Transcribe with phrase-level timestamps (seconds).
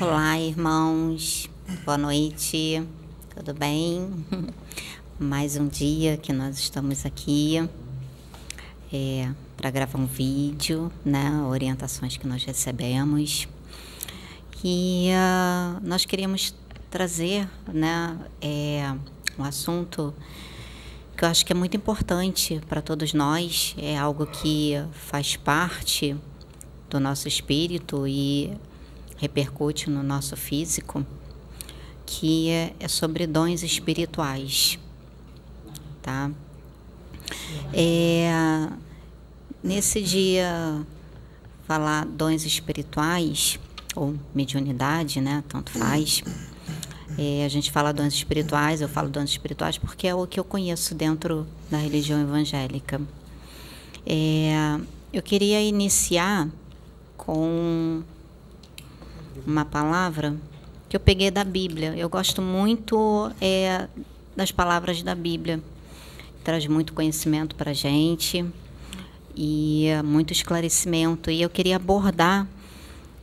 [0.00, 1.50] Olá, irmãos.
[1.84, 2.82] Boa noite.
[3.36, 4.24] Tudo bem?
[5.20, 7.68] Mais um dia que nós estamos aqui
[8.90, 11.30] é, para gravar um vídeo, né?
[11.42, 13.46] Orientações que nós recebemos.
[14.64, 16.54] E uh, nós queríamos
[16.90, 18.18] trazer, né?
[18.40, 18.90] É,
[19.38, 20.14] um assunto
[21.14, 23.76] que eu acho que é muito importante para todos nós.
[23.76, 26.16] É algo que faz parte
[26.88, 28.50] do nosso espírito e
[29.16, 31.04] repercute no nosso físico,
[32.06, 34.78] que é, é sobre dons espirituais,
[36.02, 36.30] tá?
[37.72, 38.30] É,
[39.62, 40.84] nesse dia
[41.66, 43.58] falar dons espirituais
[43.94, 45.42] ou mediunidade, né?
[45.48, 46.22] Tanto faz.
[47.16, 50.44] É, a gente fala dons espirituais, eu falo dons espirituais porque é o que eu
[50.44, 53.00] conheço dentro da religião evangélica.
[54.04, 54.78] É,
[55.12, 56.48] eu queria iniciar
[57.16, 58.02] com
[59.46, 60.36] uma palavra
[60.88, 61.94] que eu peguei da Bíblia.
[61.96, 63.88] Eu gosto muito é,
[64.36, 65.60] das palavras da Bíblia.
[66.42, 68.44] Traz muito conhecimento para a gente
[69.34, 71.30] e muito esclarecimento.
[71.30, 72.46] E eu queria abordar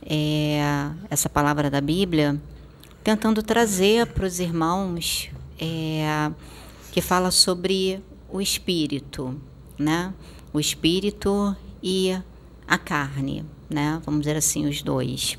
[0.04, 0.60] é,
[1.08, 2.40] essa palavra da Bíblia
[3.02, 6.30] tentando trazer para os irmãos é,
[6.92, 9.40] que fala sobre o espírito,
[9.78, 10.12] né?
[10.52, 12.16] O espírito e
[12.66, 14.00] a carne, né?
[14.04, 15.38] Vamos dizer assim, os dois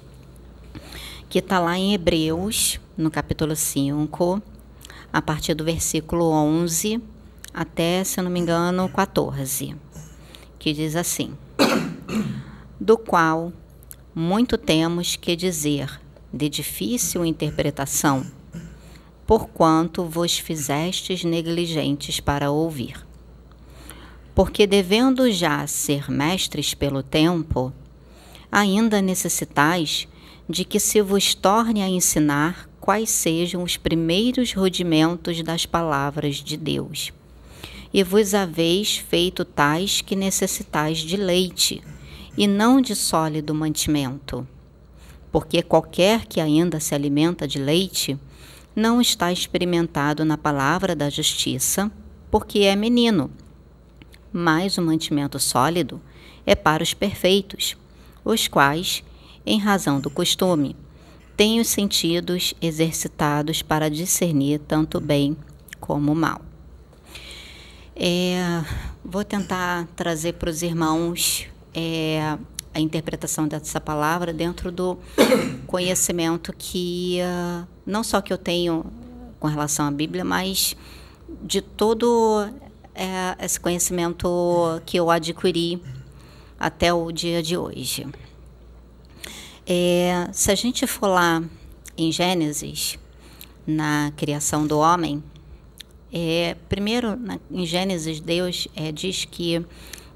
[1.33, 4.39] que está lá em Hebreus, no capítulo 5,
[5.11, 7.01] a partir do versículo 11
[7.51, 9.75] até, se eu não me engano, 14,
[10.59, 11.35] que diz assim:
[12.79, 13.51] Do qual
[14.13, 15.99] muito temos que dizer,
[16.31, 18.23] de difícil interpretação,
[19.25, 23.03] porquanto vos fizestes negligentes para ouvir.
[24.35, 27.73] Porque devendo já ser mestres pelo tempo,
[28.51, 30.07] ainda necessitais
[30.47, 36.57] de que se vos torne a ensinar quais sejam os primeiros rudimentos das palavras de
[36.57, 37.13] Deus.
[37.93, 41.81] E vos haveis feito tais que necessitais de leite,
[42.37, 44.45] e não de sólido mantimento.
[45.31, 48.19] Porque qualquer que ainda se alimenta de leite,
[48.75, 51.91] não está experimentado na palavra da justiça,
[52.29, 53.31] porque é menino.
[54.31, 56.01] Mas o mantimento sólido
[56.45, 57.77] é para os perfeitos,
[58.25, 59.03] os quais
[59.45, 60.75] em razão do costume,
[61.35, 65.35] tem os sentidos exercitados para discernir tanto bem
[65.79, 66.41] como mal.
[67.95, 68.63] É,
[69.03, 72.37] vou tentar trazer para os irmãos é,
[72.73, 74.97] a interpretação dessa palavra dentro do
[75.67, 78.85] conhecimento que uh, não só que eu tenho
[79.39, 80.75] com relação à Bíblia, mas
[81.43, 82.49] de todo
[82.95, 85.81] é, esse conhecimento que eu adquiri
[86.59, 88.07] até o dia de hoje.
[89.65, 91.41] É, se a gente for lá
[91.97, 92.99] em Gênesis,
[93.65, 95.23] na criação do homem,
[96.11, 99.65] é, primeiro na, em Gênesis Deus é, diz que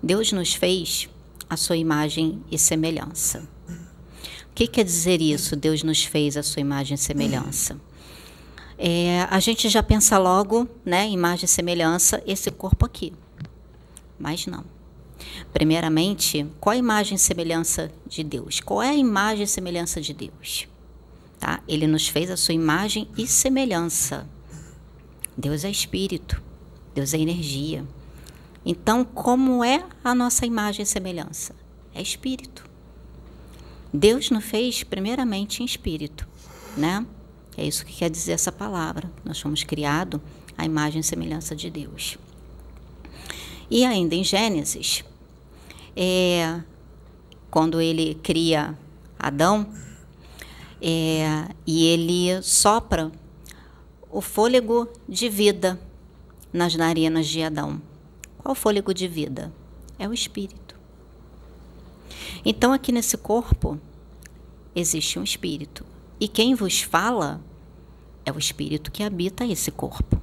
[0.03, 1.09] Deus nos fez
[1.49, 3.47] a sua imagem e semelhança.
[4.51, 5.55] O que quer dizer isso?
[5.55, 7.79] Deus nos fez a sua imagem e semelhança.
[8.77, 13.13] É, a gente já pensa logo, né, imagem e semelhança, esse corpo aqui.
[14.19, 14.63] Mas não.
[15.53, 18.59] Primeiramente, qual a imagem e semelhança de Deus?
[18.59, 20.67] Qual é a imagem e semelhança de Deus?
[21.39, 21.61] Tá?
[21.67, 24.27] Ele nos fez a sua imagem e semelhança.
[25.37, 26.41] Deus é espírito,
[26.93, 27.85] Deus é energia.
[28.65, 31.55] Então, como é a nossa imagem e semelhança?
[31.93, 32.67] É espírito.
[33.93, 36.27] Deus nos fez primeiramente em espírito,
[36.75, 37.05] né?
[37.55, 39.11] É isso que quer dizer essa palavra.
[39.23, 40.19] Nós fomos criados
[40.57, 42.17] à imagem e semelhança de Deus.
[43.69, 45.03] E ainda em Gênesis,
[45.95, 46.61] é,
[47.51, 48.77] quando ele cria
[49.19, 49.67] Adão,
[50.81, 53.11] é, e ele sopra
[54.09, 55.79] o fôlego de vida
[56.53, 57.81] nas narinas de Adão.
[58.37, 59.51] Qual fôlego de vida?
[59.99, 60.75] É o espírito.
[62.45, 63.79] Então, aqui nesse corpo,
[64.75, 65.85] existe um espírito.
[66.19, 67.41] E quem vos fala
[68.25, 70.21] é o espírito que habita esse corpo.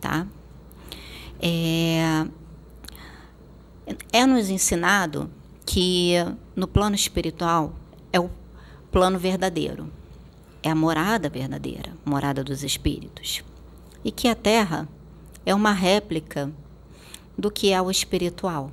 [0.00, 0.26] Tá?
[1.42, 2.26] É,
[4.12, 5.30] é nos ensinado
[5.64, 6.14] que
[6.54, 7.74] no plano espiritual
[8.12, 8.30] é o
[8.90, 9.90] plano verdadeiro,
[10.62, 13.42] é a morada verdadeira, morada dos espíritos,
[14.04, 14.88] e que a Terra
[15.46, 16.52] é uma réplica
[17.38, 18.70] do que é o espiritual.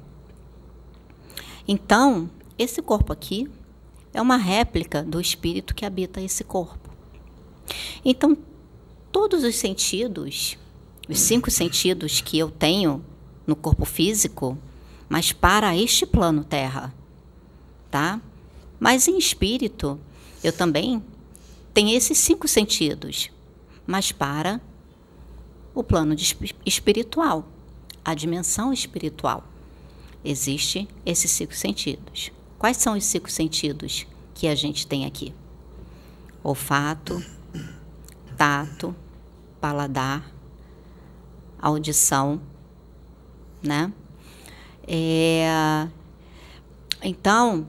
[1.67, 3.49] Então, esse corpo aqui
[4.13, 6.89] é uma réplica do espírito que habita esse corpo.
[8.03, 8.37] Então,
[9.11, 10.57] todos os sentidos
[11.07, 13.03] os cinco sentidos que eu tenho
[13.45, 14.57] no corpo físico,
[15.07, 16.93] mas para este plano Terra,
[17.89, 18.21] tá?
[18.79, 19.99] Mas em espírito,
[20.43, 21.01] eu também
[21.73, 23.29] tenho esses cinco sentidos,
[23.85, 24.61] mas para
[25.73, 26.15] o plano
[26.65, 27.47] espiritual,
[28.03, 29.43] a dimensão espiritual.
[30.23, 32.31] Existe esses cinco sentidos.
[32.57, 35.33] Quais são os cinco sentidos que a gente tem aqui?
[36.43, 37.23] Olfato,
[38.35, 38.95] tato,
[39.61, 40.36] paladar,
[41.67, 42.41] audição,
[43.61, 43.91] né?
[44.87, 45.87] É,
[47.03, 47.67] então,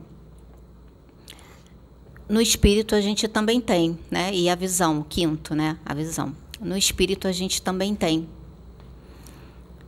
[2.29, 4.33] no espírito a gente também tem, né?
[4.35, 5.79] E a visão, quinto, né?
[5.85, 6.35] A visão.
[6.61, 8.29] No espírito a gente também tem.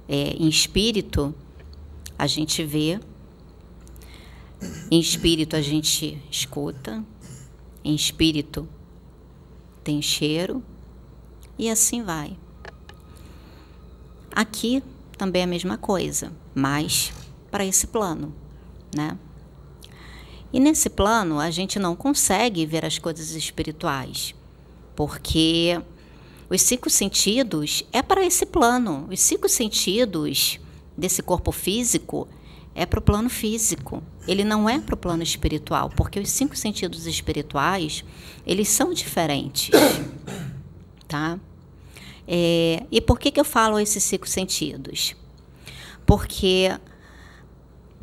[0.09, 1.35] É, em espírito
[2.19, 3.01] a gente vê,
[4.91, 7.05] em espírito a gente escuta,
[7.85, 8.69] em espírito
[9.83, 10.63] tem cheiro
[11.59, 12.37] e assim vai.
[14.41, 14.83] Aqui
[15.19, 17.13] também é a mesma coisa, mas
[17.51, 18.35] para esse plano,
[18.97, 19.19] né?
[20.51, 24.35] E nesse plano, a gente não consegue ver as coisas espirituais,
[24.97, 25.79] porque
[26.49, 29.07] os cinco sentidos é para esse plano.
[29.13, 30.59] Os cinco sentidos
[30.97, 32.27] desse corpo físico
[32.75, 34.03] é para o plano físico.
[34.27, 38.07] Ele não é para o plano espiritual, porque os cinco sentidos espirituais
[38.47, 39.71] eles são diferentes,
[41.07, 41.39] tá?
[42.33, 45.17] É, e por que, que eu falo esses cinco sentidos?
[46.07, 46.71] Porque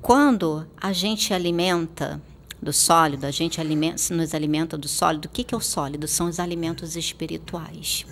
[0.01, 2.21] quando a gente alimenta
[2.62, 5.27] do sólido, a gente alimenta, nos alimenta do sólido.
[5.27, 6.09] O que, que é o sólido?
[6.09, 8.06] São os alimentos espirituais.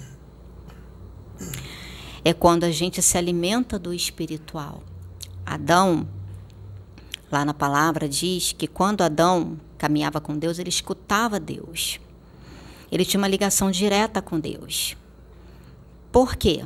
[2.23, 4.83] É quando a gente se alimenta do espiritual.
[5.45, 6.07] Adão,
[7.29, 11.99] lá na palavra, diz que quando Adão caminhava com Deus, ele escutava Deus.
[12.89, 14.95] Ele tinha uma ligação direta com Deus.
[16.15, 16.63] Por quê?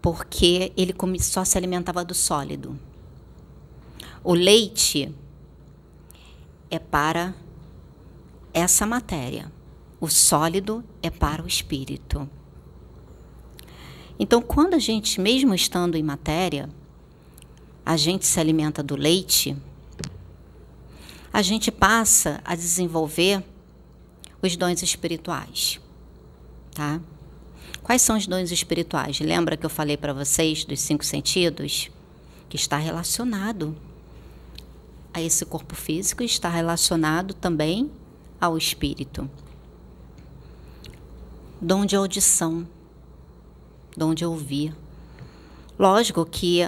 [0.00, 2.78] Porque ele só se alimentava do sólido.
[4.22, 5.12] O leite
[6.70, 7.34] é para
[8.54, 9.50] essa matéria.
[10.00, 12.30] O sólido é para o espírito.
[14.16, 16.70] Então, quando a gente, mesmo estando em matéria,
[17.84, 19.56] a gente se alimenta do leite,
[21.32, 23.42] a gente passa a desenvolver
[24.40, 25.80] os dons espirituais,
[26.72, 27.00] tá?
[27.82, 29.18] Quais são os dons espirituais?
[29.20, 31.90] Lembra que eu falei para vocês dos cinco sentidos?
[32.48, 33.76] Que está relacionado
[35.14, 37.90] a esse corpo físico está relacionado também
[38.40, 39.28] ao espírito.
[41.60, 42.66] Dom de audição,
[43.96, 44.74] dom de ouvir.
[45.78, 46.62] Lógico que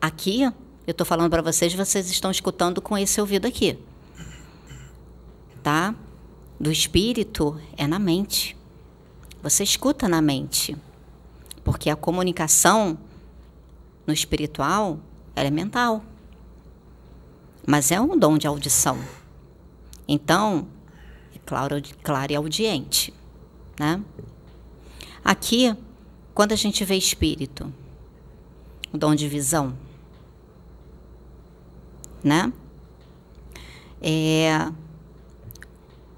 [0.00, 0.52] aqui eu
[0.90, 3.78] estou falando para vocês, vocês estão escutando com esse ouvido aqui,
[5.62, 5.94] tá?
[6.58, 8.56] Do espírito é na mente.
[9.44, 10.76] Você escuta na mente,
[11.62, 12.98] porque a comunicação
[14.04, 14.98] no espiritual
[15.36, 16.02] é mental
[17.66, 18.98] mas é um dom de audição.
[20.06, 20.66] Então,
[21.34, 23.12] é claro, claro e audiente.
[23.78, 24.02] Né?
[25.24, 25.74] Aqui,
[26.34, 27.72] quando a gente vê espírito,
[28.92, 29.76] o dom de visão,
[32.22, 32.52] né?
[34.00, 34.70] É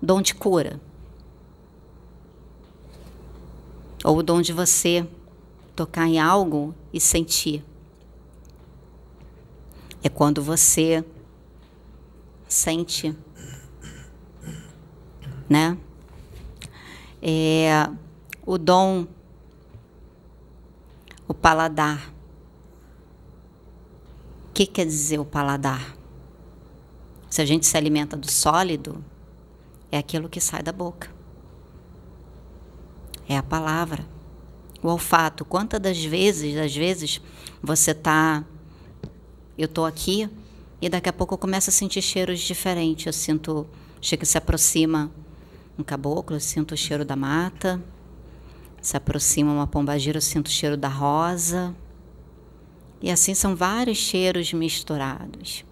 [0.02, 0.81] dom de cura.
[4.04, 5.06] Ou o dom de você
[5.75, 7.64] tocar em algo e sentir.
[10.02, 11.04] É quando você
[12.48, 13.16] sente,
[15.48, 15.76] né?
[17.20, 17.90] É,
[18.44, 19.06] o dom,
[21.26, 22.12] o paladar.
[24.49, 25.97] O que quer dizer o paladar?
[27.28, 29.04] Se a gente se alimenta do sólido,
[29.90, 31.15] é aquilo que sai da boca.
[33.28, 34.04] É a palavra.
[34.83, 35.45] O olfato.
[35.45, 37.21] Quantas das vezes, às vezes,
[37.62, 38.45] você tá.
[39.59, 40.28] Eu tô aqui,
[40.80, 43.06] e daqui a pouco eu começo a sentir cheiros diferentes.
[43.06, 43.66] Eu sinto,
[44.00, 45.11] chega se aproxima
[45.78, 47.83] um caboclo, eu sinto o cheiro da mata.
[48.80, 51.75] Se aproxima uma pombagira, eu sinto o cheiro da rosa.
[53.00, 55.64] E assim são vários cheiros misturados.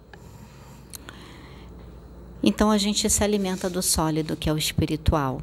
[2.43, 5.41] Então a gente se alimenta do sólido, que é o espiritual.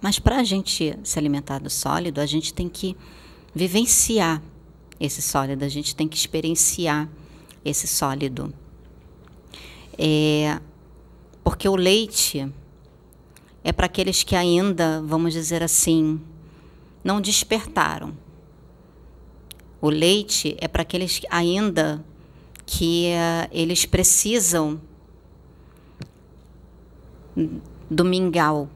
[0.00, 2.96] Mas para a gente se alimentar do sólido, a gente tem que
[3.54, 4.42] vivenciar
[4.98, 7.08] esse sólido, a gente tem que experienciar
[7.64, 8.52] esse sólido.
[9.98, 10.58] É,
[11.44, 12.50] porque o leite
[13.62, 16.20] é para aqueles que ainda, vamos dizer assim,
[17.04, 18.16] não despertaram.
[19.80, 22.04] O leite é para aqueles ainda
[22.66, 24.80] que uh, eles precisam
[27.90, 28.68] do mingau.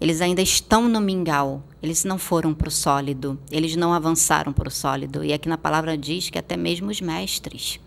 [0.00, 1.62] Eles ainda estão no mingau.
[1.82, 5.24] Eles não foram para o sólido, eles não avançaram para o sólido.
[5.24, 7.80] E aqui na palavra diz que até mesmo os mestres.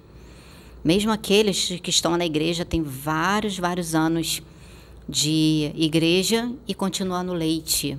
[0.84, 4.42] Mesmo aqueles que estão na igreja têm vários, vários anos
[5.08, 7.98] de igreja e continuam no leite.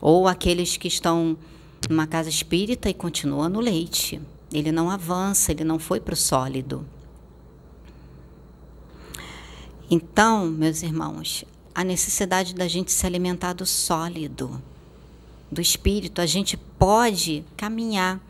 [0.00, 1.36] Ou aqueles que estão
[1.88, 4.20] numa casa espírita e continuam no leite.
[4.52, 6.86] Ele não avança, ele não foi para o sólido.
[9.90, 11.44] Então, meus irmãos,
[11.78, 14.60] a necessidade da gente se alimentar do sólido,
[15.48, 18.20] do espírito, a gente pode caminhar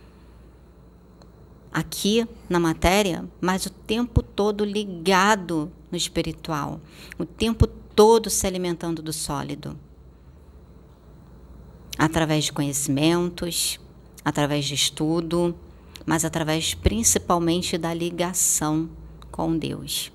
[1.73, 6.79] aqui na matéria, mas o tempo todo ligado no espiritual,
[7.19, 9.75] o tempo todo se alimentando do sólido.
[11.97, 13.81] Através de conhecimentos,
[14.23, 15.57] através de estudo,
[16.05, 18.91] mas através principalmente da ligação
[19.33, 20.13] com Deus.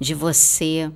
[0.00, 0.90] De você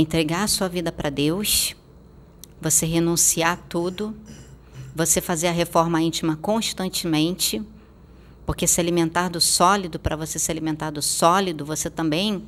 [0.00, 1.74] entregar a sua vida para Deus,
[2.60, 4.14] você renunciar a tudo
[4.98, 7.62] você fazer a reforma íntima constantemente,
[8.44, 12.44] porque se alimentar do sólido, para você se alimentar do sólido, você também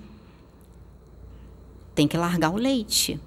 [1.94, 3.20] tem que largar o leite.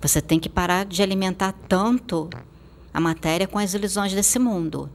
[0.00, 2.30] Você tem que parar de alimentar tanto
[2.92, 4.88] a matéria com as ilusões desse mundo.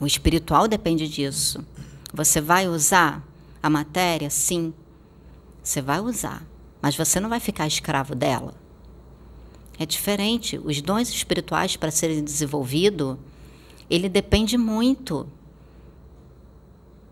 [0.00, 1.64] O espiritual depende disso.
[2.12, 3.22] Você vai usar
[3.66, 4.30] a matéria?
[4.30, 4.72] Sim.
[5.62, 6.46] Você vai usar
[6.86, 8.54] mas você não vai ficar escravo dela.
[9.76, 10.56] É diferente.
[10.56, 13.16] Os dons espirituais para serem desenvolvidos,
[13.90, 15.26] ele depende muito.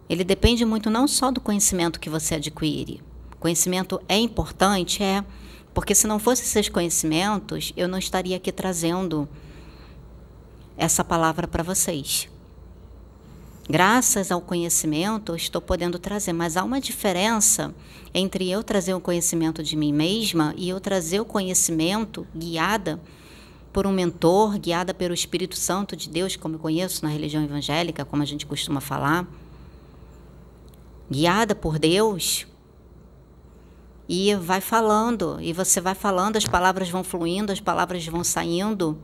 [0.09, 3.03] Ele depende muito não só do conhecimento que você adquire.
[3.41, 5.25] Conhecimento é importante, é,
[5.75, 9.29] porque se não fossem esses conhecimentos, eu não estaria aqui trazendo
[10.77, 12.29] essa palavra para vocês.
[13.69, 17.75] Graças ao conhecimento, estou podendo trazer, mas há uma diferença
[18.13, 23.01] entre eu trazer o conhecimento de mim mesma e eu trazer o conhecimento guiada
[23.73, 28.05] por um mentor, guiada pelo Espírito Santo de Deus, como eu conheço na religião evangélica,
[28.05, 29.27] como a gente costuma falar.
[31.11, 32.47] Guiada por Deus,
[34.09, 38.99] e vai falando, e você vai falando, as palavras vão fluindo, as palavras vão saindo.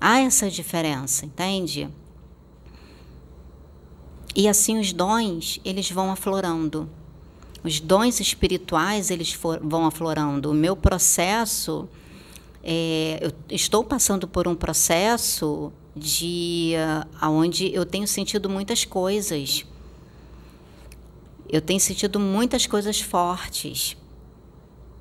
[0.00, 1.88] Há essa diferença, entende?
[4.34, 6.88] E assim os dons, eles vão aflorando.
[7.62, 10.50] Os dons espirituais, eles for, vão aflorando.
[10.50, 11.88] O meu processo,
[12.62, 16.74] é, eu estou passando por um processo de
[17.22, 19.66] uh, onde eu tenho sentido muitas coisas.
[21.48, 23.96] Eu tenho sentido muitas coisas fortes,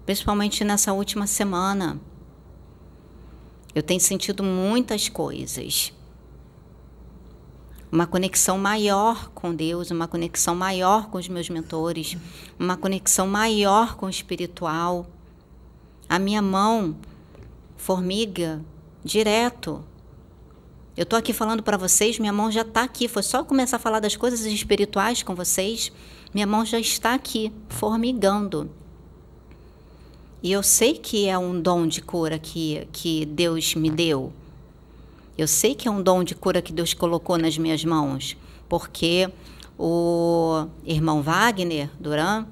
[0.05, 2.01] principalmente nessa última semana.
[3.75, 5.93] Eu tenho sentido muitas coisas
[7.91, 12.15] uma conexão maior com Deus, uma conexão maior com os meus mentores,
[12.58, 15.08] uma conexão maior com o espiritual.
[16.08, 16.96] A minha mão,
[17.75, 18.63] formiga,
[19.03, 19.84] direto.
[20.96, 23.08] Eu estou aqui falando para vocês, minha mão já está aqui.
[23.08, 25.91] Foi só começar a falar das coisas espirituais com vocês,
[26.34, 28.69] minha mão já está aqui, formigando.
[30.41, 34.31] E eu sei que é um dom de cura que, que Deus me deu.
[35.39, 38.36] Eu sei que é um dom de cura que Deus colocou nas minhas mãos,
[38.67, 39.29] porque
[39.77, 42.46] o irmão Wagner Duran,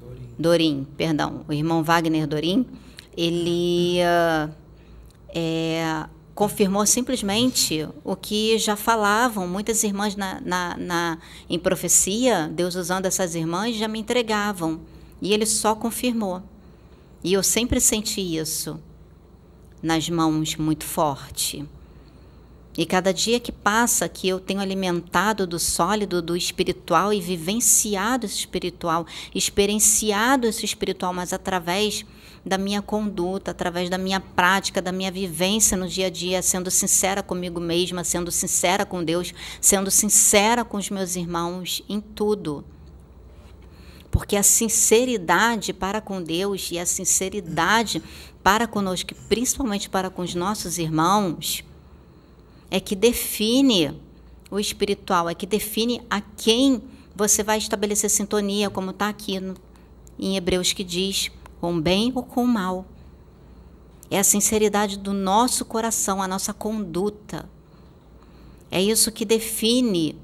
[0.00, 2.64] Dorim, Dorim perdão, o irmão Wagner Dorim,
[3.16, 3.98] ele
[5.34, 6.06] é,
[6.36, 11.18] confirmou simplesmente o que já falavam muitas irmãs na, na, na,
[11.50, 14.82] em profecia, Deus usando essas irmãs já me entregavam.
[15.20, 16.40] E ele só confirmou.
[17.24, 18.80] E eu sempre senti isso
[19.82, 21.66] nas mãos muito forte.
[22.76, 28.26] E cada dia que passa que eu tenho alimentado do sólido, do espiritual e vivenciado
[28.26, 32.04] esse espiritual, experienciado esse espiritual, mas através
[32.44, 36.70] da minha conduta, através da minha prática, da minha vivência no dia a dia, sendo
[36.70, 42.64] sincera comigo mesma, sendo sincera com Deus, sendo sincera com os meus irmãos em tudo.
[44.10, 48.02] Porque a sinceridade para com Deus e a sinceridade
[48.42, 51.64] para conosco, principalmente para com os nossos irmãos,
[52.74, 53.96] é que define
[54.50, 56.82] o espiritual, é que define a quem
[57.14, 59.54] você vai estabelecer sintonia, como está aqui no,
[60.18, 62.84] em Hebreus que diz, com bem ou com mal.
[64.10, 67.48] É a sinceridade do nosso coração, a nossa conduta.
[68.72, 70.18] É isso que define.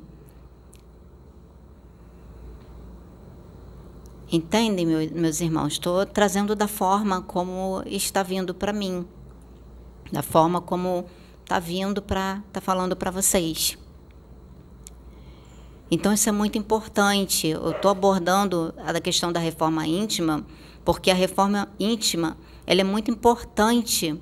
[4.32, 5.74] Entendem, meus irmãos?
[5.74, 9.06] Estou trazendo da forma como está vindo para mim,
[10.10, 11.06] da forma como
[11.50, 13.76] está vindo para tá falando para vocês.
[15.90, 17.48] Então isso é muito importante.
[17.48, 20.46] Eu estou abordando a questão da reforma íntima
[20.84, 24.16] porque a reforma íntima ela é muito importante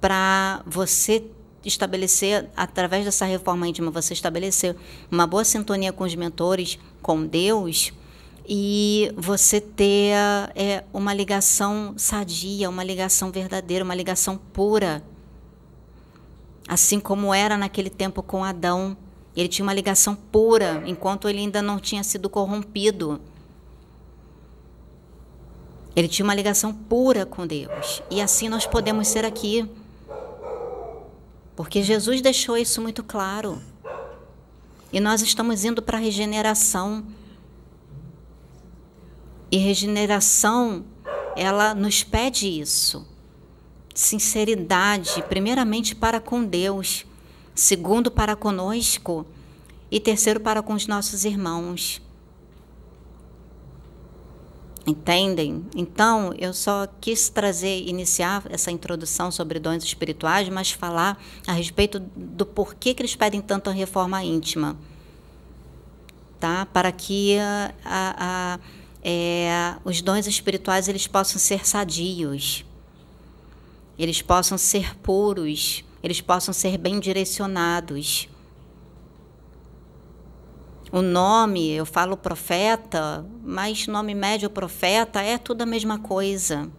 [0.00, 1.24] para você
[1.64, 4.74] estabelecer, através dessa reforma íntima, você estabelecer
[5.10, 7.92] uma boa sintonia com os mentores, com Deus,
[8.48, 10.14] e você ter
[10.54, 15.04] é, uma ligação sadia, uma ligação verdadeira, uma ligação pura.
[16.68, 18.94] Assim como era naquele tempo com Adão.
[19.34, 23.18] Ele tinha uma ligação pura, enquanto ele ainda não tinha sido corrompido.
[25.96, 28.02] Ele tinha uma ligação pura com Deus.
[28.10, 29.68] E assim nós podemos ser aqui.
[31.56, 33.60] Porque Jesus deixou isso muito claro.
[34.92, 37.04] E nós estamos indo para a regeneração.
[39.50, 40.84] E regeneração,
[41.34, 43.06] ela nos pede isso.
[43.98, 47.04] Sinceridade, primeiramente para com Deus,
[47.52, 49.26] segundo para conosco
[49.90, 52.00] e terceiro para com os nossos irmãos.
[54.86, 55.66] Entendem?
[55.74, 61.98] Então, eu só quis trazer, iniciar essa introdução sobre dons espirituais, mas falar a respeito
[61.98, 64.76] do porquê que eles pedem tanto a reforma íntima.
[66.38, 66.66] Tá?
[66.66, 68.60] Para que a, a,
[69.02, 72.64] é, os dons espirituais eles possam ser sadios,
[73.98, 78.28] eles possam ser puros, eles possam ser bem direcionados.
[80.90, 86.70] O nome, eu falo profeta, mas nome médio profeta é tudo a mesma coisa.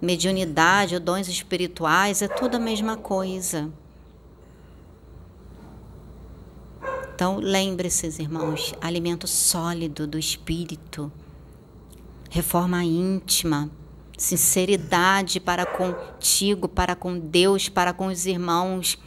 [0.00, 3.70] Mediunidade, dons espirituais, é tudo a mesma coisa.
[7.14, 11.12] Então, lembre-se, irmãos, alimento sólido do espírito,
[12.30, 13.70] reforma íntima,
[14.22, 18.98] sinceridade para contigo, para com Deus, para com os irmãos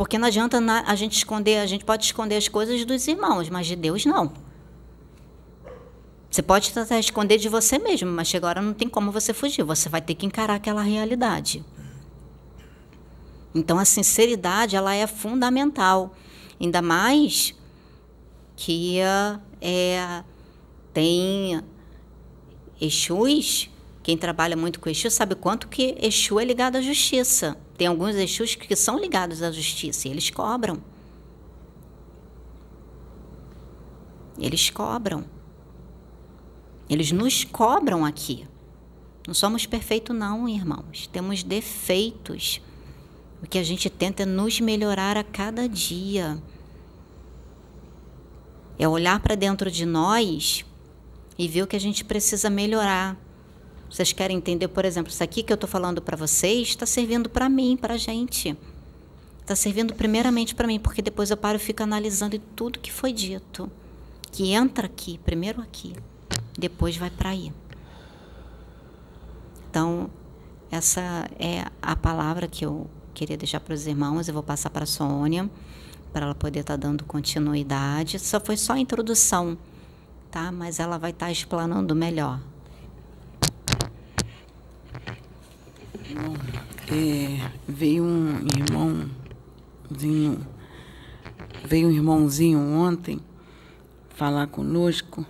[0.00, 3.66] porque não adianta a gente esconder, a gente pode esconder as coisas dos irmãos, mas
[3.66, 4.32] de Deus não.
[6.30, 9.34] Você pode tentar esconder de você mesmo, mas chega a hora não tem como você
[9.34, 9.62] fugir.
[9.62, 11.62] Você vai ter que encarar aquela realidade.
[13.54, 16.14] Então a sinceridade ela é fundamental,
[16.58, 17.54] ainda mais
[18.56, 19.00] que
[19.60, 20.24] é,
[20.94, 21.62] tem
[22.80, 23.69] Exus,
[24.02, 27.56] quem trabalha muito com Exu sabe quanto que Exu é ligado à justiça.
[27.76, 30.82] Tem alguns Exus que são ligados à justiça e eles cobram.
[34.38, 35.24] Eles cobram.
[36.88, 38.46] Eles nos cobram aqui.
[39.26, 41.06] Não somos perfeitos, não, irmãos.
[41.06, 42.60] Temos defeitos.
[43.42, 46.42] O que a gente tenta é nos melhorar a cada dia.
[48.78, 50.64] É olhar para dentro de nós
[51.38, 53.16] e ver o que a gente precisa melhorar.
[53.90, 57.28] Vocês querem entender, por exemplo, isso aqui que eu estou falando para vocês está servindo
[57.28, 58.56] para mim, para a gente.
[59.40, 63.12] Está servindo primeiramente para mim, porque depois eu paro e fico analisando tudo que foi
[63.12, 63.68] dito.
[64.30, 65.92] Que entra aqui, primeiro aqui,
[66.56, 67.52] depois vai para aí.
[69.68, 70.08] Então,
[70.70, 74.28] essa é a palavra que eu queria deixar para os irmãos.
[74.28, 75.50] Eu vou passar para a Sônia,
[76.12, 78.20] para ela poder estar tá dando continuidade.
[78.20, 79.58] Só foi só a introdução,
[80.30, 80.52] tá?
[80.52, 82.40] Mas ela vai estar tá explanando melhor.
[86.90, 90.46] É, veio um irmãozinho,
[91.64, 93.20] veio um irmãozinho ontem
[94.08, 95.24] falar conosco,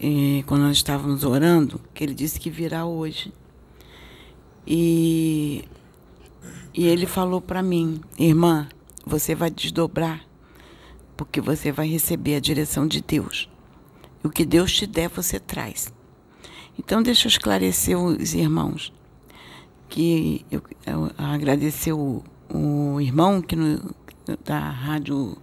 [0.00, 3.32] é, quando nós estávamos orando, que ele disse que virá hoje.
[4.66, 5.64] E,
[6.74, 8.68] e ele falou para mim, irmã,
[9.04, 10.26] você vai desdobrar,
[11.16, 13.48] porque você vai receber a direção de Deus.
[14.22, 15.92] O que Deus te der, você traz.
[16.78, 18.92] Então, deixa eu esclarecer os irmãos
[19.88, 22.22] que eu, eu agradecer o,
[22.52, 23.94] o irmão que no,
[24.44, 25.36] da rádio,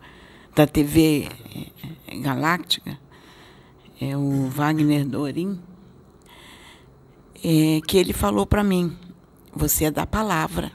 [0.55, 1.27] da TV
[2.07, 2.99] é, Galáctica,
[3.99, 5.59] é o Wagner Dorim,
[7.43, 8.95] é, que ele falou para mim,
[9.53, 10.71] você é da palavra,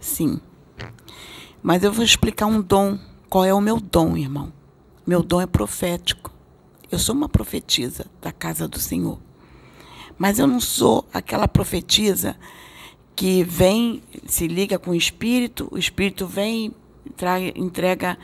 [0.00, 0.40] sim.
[1.62, 2.98] Mas eu vou explicar um dom.
[3.28, 4.52] Qual é o meu dom, irmão?
[5.06, 6.32] Meu dom é profético.
[6.90, 9.18] Eu sou uma profetisa da casa do Senhor.
[10.16, 12.36] Mas eu não sou aquela profetisa
[13.18, 16.72] que vem, se liga com o Espírito, o Espírito vem
[17.56, 18.16] entrega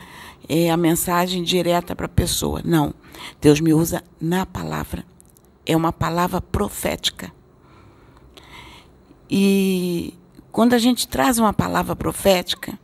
[0.47, 2.61] é, a mensagem direta para a pessoa.
[2.63, 2.93] Não.
[3.41, 5.05] Deus me usa na palavra.
[5.65, 7.29] É uma palavra profética.
[9.29, 10.13] E
[10.49, 12.79] quando a gente traz uma palavra profética,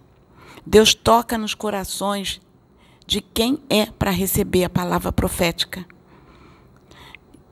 [0.67, 2.41] Deus toca nos corações
[3.08, 5.86] de quem é para receber a palavra profética.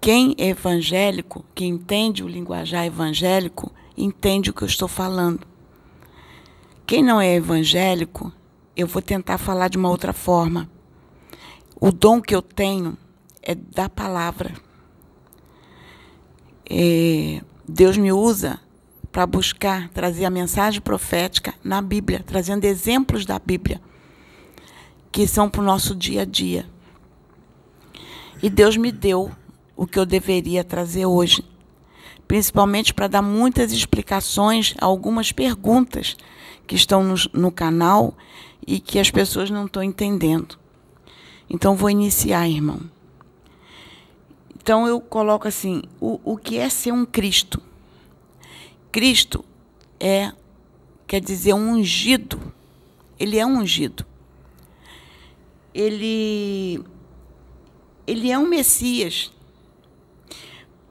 [0.02, 5.46] Quem é evangélico, que entende o linguajar evangélico, entende o que eu estou falando.
[6.88, 8.32] Quem não é evangélico,
[8.76, 10.70] eu vou tentar falar de uma outra forma.
[11.80, 12.98] O dom que eu tenho
[13.42, 14.54] é da palavra.
[16.70, 18.60] É, Deus me usa
[19.12, 23.82] para buscar trazer a mensagem profética na Bíblia, trazendo exemplos da Bíblia,
[25.12, 26.66] que são para o nosso dia a dia.
[28.42, 29.32] E Deus me deu
[29.76, 31.44] o que eu deveria trazer hoje,
[32.30, 36.16] principalmente para dar muitas explicações a algumas perguntas
[36.68, 38.16] que estão no, no canal
[38.68, 40.60] e que as pessoas não estão entendendo.
[41.50, 42.82] Então, vou iniciar, irmão.
[44.56, 47.60] Então, eu coloco assim: o, o que é ser um Cristo?
[48.92, 49.44] Cristo
[50.00, 50.32] é,
[51.08, 52.40] quer dizer, um ungido.
[53.20, 54.06] Ele é um ungido.
[55.74, 56.80] Ele,
[58.06, 59.32] ele é um Messias,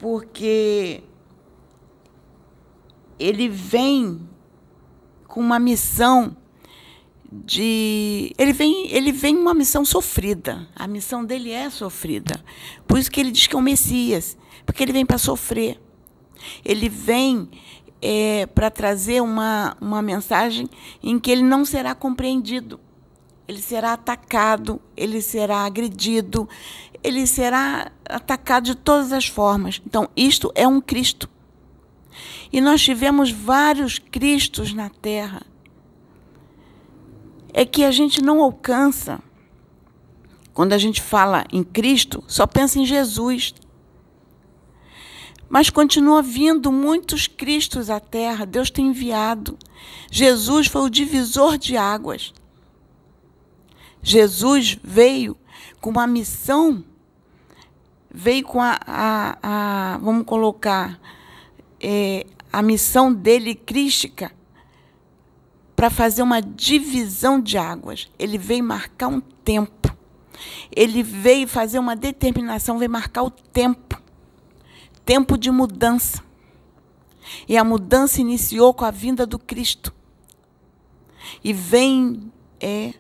[0.01, 1.05] porque
[3.19, 4.21] ele vem
[5.27, 6.37] com uma missão
[7.31, 10.67] de ele vem ele vem uma missão sofrida.
[10.75, 12.43] A missão dele é sofrida.
[12.87, 15.81] Por isso que ele diz que é o Messias porque ele vem para sofrer.
[16.65, 17.51] Ele vem
[18.01, 20.69] é, para trazer uma, uma mensagem
[21.03, 22.81] em que ele não será compreendido.
[23.47, 26.49] Ele será atacado ele será agredido
[27.03, 29.83] ele será atacado de todas as formas.
[29.87, 31.29] Então isto é um Cristo
[32.53, 35.43] e nós tivemos vários Cristos na Terra
[37.53, 39.21] é que a gente não alcança.
[40.55, 43.55] Quando a gente fala em Cristo, só pensa em Jesus.
[45.49, 49.59] Mas continua vindo muitos Cristos à terra, Deus tem enviado.
[50.11, 52.33] Jesus foi o divisor de águas.
[54.03, 55.37] Jesus veio
[55.81, 56.85] com uma missão,
[58.09, 59.39] veio com a, a,
[59.95, 61.01] a vamos colocar,
[61.81, 64.33] é, a missão dele crística
[65.77, 68.11] para fazer uma divisão de águas.
[68.19, 69.97] Ele veio marcar um tempo.
[70.75, 74.01] Ele veio fazer uma determinação, veio marcar o tempo.
[75.05, 76.23] Tempo de mudança.
[77.49, 79.95] E a mudança iniciou com a vinda do Cristo.
[81.45, 82.95] E vem é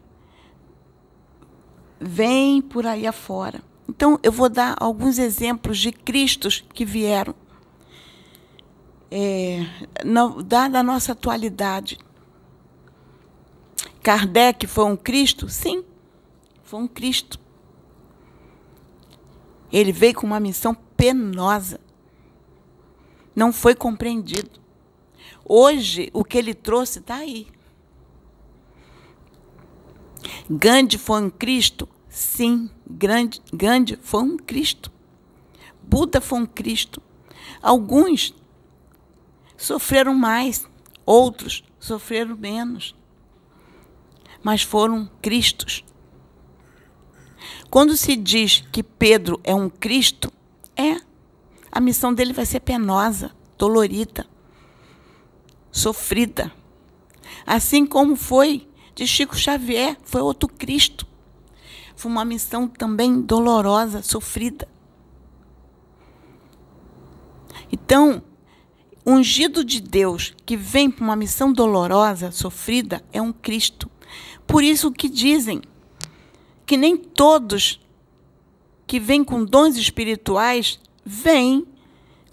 [2.00, 3.60] vem por aí afora.
[3.88, 7.34] Então, eu vou dar alguns exemplos de Cristos que vieram.
[9.10, 9.64] É,
[10.04, 11.98] no, dada a nossa atualidade,
[14.02, 15.48] Kardec foi um Cristo?
[15.48, 15.84] Sim,
[16.62, 17.38] foi um Cristo.
[19.72, 21.80] Ele veio com uma missão penosa.
[23.34, 24.60] Não foi compreendido.
[25.44, 27.46] Hoje, o que ele trouxe está aí.
[30.50, 31.88] Gandhi foi um Cristo?
[32.08, 34.90] Sim, Gandhi foi um Cristo.
[35.82, 37.00] Buda foi um Cristo.
[37.62, 38.34] Alguns
[39.58, 40.66] sofreram mais,
[41.04, 42.96] outros sofreram menos
[44.42, 45.84] mas foram Cristos.
[47.70, 50.32] Quando se diz que Pedro é um Cristo,
[50.76, 50.96] é.
[51.70, 54.26] A missão dele vai ser penosa, dolorida,
[55.70, 56.50] sofrida.
[57.46, 61.06] Assim como foi de Chico Xavier, foi outro Cristo.
[61.94, 64.66] Foi uma missão também dolorosa, sofrida.
[67.70, 68.22] Então,
[69.08, 73.90] ungido de Deus que vem para uma missão dolorosa, sofrida, é um Cristo.
[74.46, 75.62] Por isso que dizem
[76.66, 77.80] que nem todos
[78.86, 81.66] que vêm com dons espirituais vêm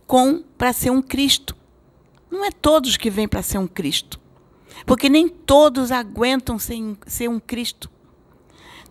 [0.05, 1.55] com para ser um Cristo.
[2.29, 4.19] Não é todos que vêm para ser um Cristo.
[4.85, 7.89] Porque nem todos aguentam ser, ser um Cristo.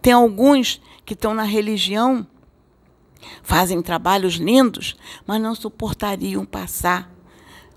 [0.00, 2.26] Tem alguns que estão na religião,
[3.42, 7.13] fazem trabalhos lindos, mas não suportariam passar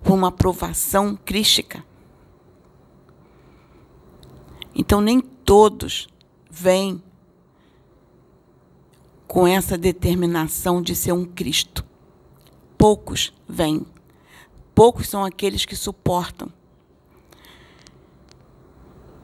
[0.06, 1.84] uma provação crística.
[4.74, 6.08] Então, nem todos
[6.50, 7.02] vêm
[9.28, 11.86] com essa determinação de ser um Cristo.
[12.78, 13.86] Poucos vêm.
[14.74, 16.52] Poucos são aqueles que suportam.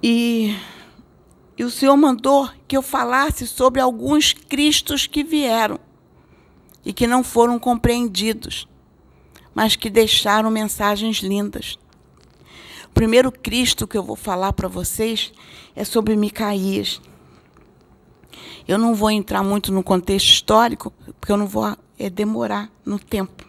[0.02, 0.58] E,
[1.58, 5.80] e o Senhor mandou que eu falasse sobre alguns Cristos que vieram
[6.84, 8.68] e que não foram compreendidos,
[9.54, 11.78] mas que deixaram mensagens lindas.
[12.86, 15.32] O primeiro Cristo que eu vou falar para vocês
[15.76, 17.02] é sobre Micaías.
[18.68, 22.98] Eu não vou entrar muito no contexto histórico, porque eu não vou é, demorar no
[22.98, 23.46] tempo.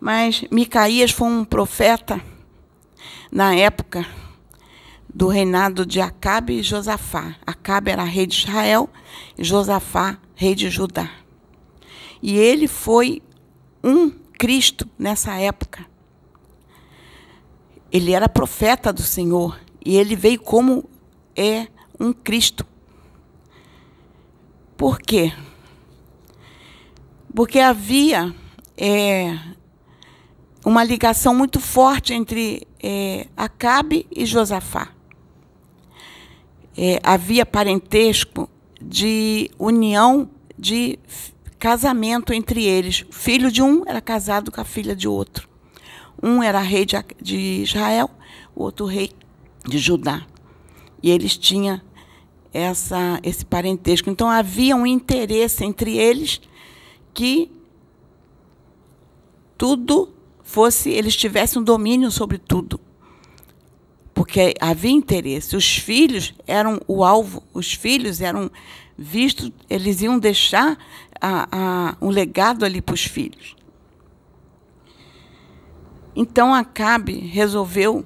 [0.00, 2.20] Mas Micaías foi um profeta
[3.30, 4.06] na época
[5.12, 7.36] do reinado de Acabe e Josafá.
[7.46, 8.88] Acabe era rei de Israel
[9.38, 11.10] e Josafá, rei de Judá.
[12.22, 13.22] E ele foi
[13.82, 15.86] um Cristo nessa época.
[17.90, 20.88] Ele era profeta do Senhor e ele veio como
[21.34, 21.68] é
[21.98, 22.66] um Cristo.
[24.76, 25.32] Por quê?
[27.34, 28.34] Porque havia
[28.76, 29.38] é,
[30.64, 34.88] uma ligação muito forte entre é, Acabe e Josafá.
[36.76, 40.98] É, havia parentesco de união de
[41.66, 43.04] casamento entre eles.
[43.10, 45.48] O filho de um era casado com a filha de outro.
[46.22, 46.86] Um era rei
[47.20, 48.08] de, Israel,
[48.54, 49.10] o outro rei
[49.66, 50.24] de Judá.
[51.02, 51.80] E eles tinham
[52.54, 54.08] essa, esse parentesco.
[54.08, 56.40] Então havia um interesse entre eles
[57.12, 57.50] que
[59.58, 62.78] tudo fosse, eles tivessem um domínio sobre tudo.
[64.14, 65.56] Porque havia interesse.
[65.56, 68.52] Os filhos eram o alvo, os filhos eram
[68.96, 70.78] vistos, eles iam deixar
[71.20, 73.56] a, a, um legado ali para os filhos.
[76.14, 78.04] Então Acabe resolveu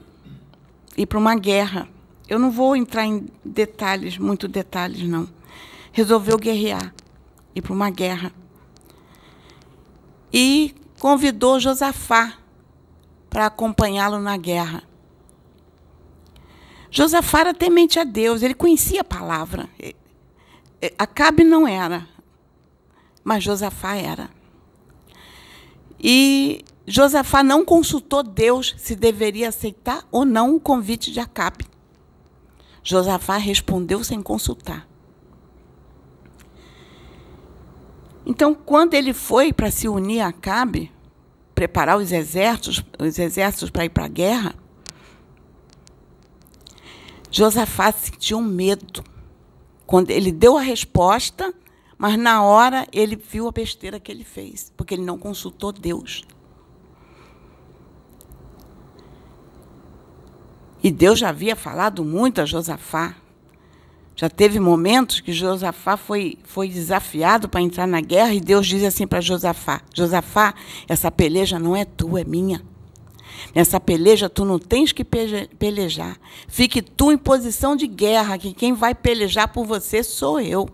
[0.96, 1.88] ir para uma guerra.
[2.28, 5.28] Eu não vou entrar em detalhes, muito detalhes, não.
[5.92, 6.92] Resolveu guerrear,
[7.54, 8.32] ir para uma guerra.
[10.32, 12.34] E convidou Josafá
[13.28, 14.82] para acompanhá-lo na guerra.
[16.90, 19.68] Josafá era temente a Deus, ele conhecia a palavra.
[20.98, 22.08] Acabe não era,
[23.22, 24.30] mas Josafá era.
[25.98, 31.66] E Josafá não consultou Deus se deveria aceitar ou não o convite de Acabe.
[32.82, 34.88] Josafá respondeu sem consultar.
[38.24, 40.90] Então, quando ele foi para se unir a Acabe,
[41.54, 44.54] preparar os exércitos, os exércitos para ir para a guerra,
[47.30, 49.04] Josafá sentiu um medo.
[49.90, 51.52] Quando ele deu a resposta,
[51.98, 56.24] mas na hora ele viu a besteira que ele fez, porque ele não consultou Deus.
[60.80, 63.16] E Deus já havia falado muito a Josafá.
[64.14, 68.84] Já teve momentos que Josafá foi, foi desafiado para entrar na guerra e Deus diz
[68.84, 70.54] assim para Josafá: Josafá,
[70.88, 72.62] essa peleja não é tua, é minha.
[73.54, 76.18] Nessa peleja tu não tens que pelejar.
[76.48, 80.68] Fique tu em posição de guerra, que quem vai pelejar por você sou eu.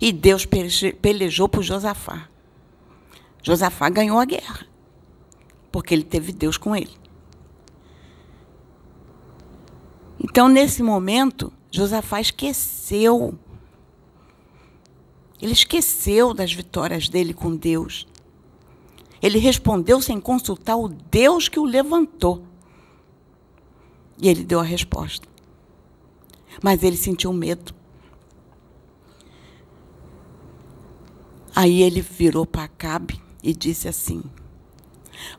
[0.00, 2.28] E Deus pelejou por Josafá.
[3.42, 4.66] Josafá ganhou a guerra,
[5.72, 7.00] porque ele teve Deus com ele.
[10.22, 13.38] Então, nesse momento, Josafá esqueceu.
[15.40, 18.06] Ele esqueceu das vitórias dele com Deus.
[19.22, 22.44] Ele respondeu sem consultar o Deus que o levantou.
[24.18, 25.28] E ele deu a resposta.
[26.62, 27.74] Mas ele sentiu medo.
[31.54, 34.22] Aí ele virou para Acabe e disse assim: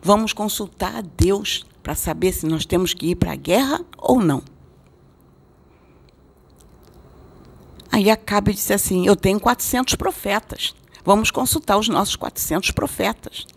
[0.01, 4.21] Vamos consultar a Deus para saber se nós temos que ir para a guerra ou
[4.21, 4.43] não.
[7.91, 10.75] Aí Acabe disse assim: Eu tenho 400 profetas.
[11.03, 13.47] Vamos consultar os nossos 400 profetas.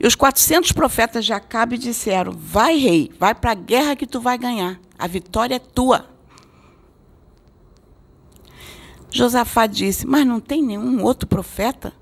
[0.00, 4.18] E os 400 profetas de Acabe disseram: Vai, rei, vai para a guerra que tu
[4.18, 4.80] vai ganhar.
[4.98, 6.06] A vitória é tua.
[9.10, 11.92] Josafá disse: Mas não tem nenhum outro profeta?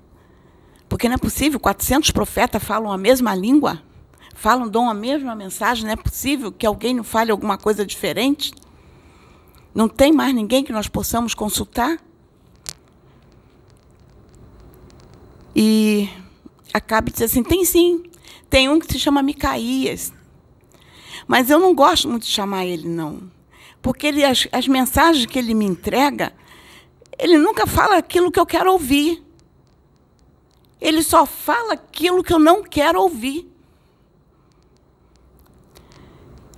[0.87, 3.83] Porque não é possível, 400 profetas falam a mesma língua,
[4.33, 8.51] falam, dão a mesma mensagem, não é possível que alguém não fale alguma coisa diferente?
[9.75, 11.99] Não tem mais ninguém que nós possamos consultar?
[15.55, 16.09] E
[16.73, 18.03] Acabe disse assim: tem sim,
[18.49, 20.13] tem um que se chama Micaías.
[21.27, 23.31] Mas eu não gosto muito de chamar ele, não.
[23.81, 26.33] Porque ele, as, as mensagens que ele me entrega
[27.19, 29.21] ele nunca fala aquilo que eu quero ouvir.
[30.79, 33.45] Ele só fala aquilo que eu não quero ouvir.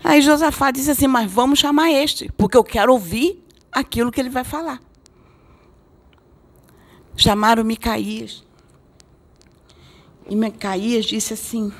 [0.04, 4.30] Aí Josafá disse assim: Mas vamos chamar este, porque eu quero ouvir aquilo que ele
[4.30, 4.80] vai falar.
[7.18, 8.46] Chamaram Micaías.
[10.32, 11.74] E Micaías disse assim: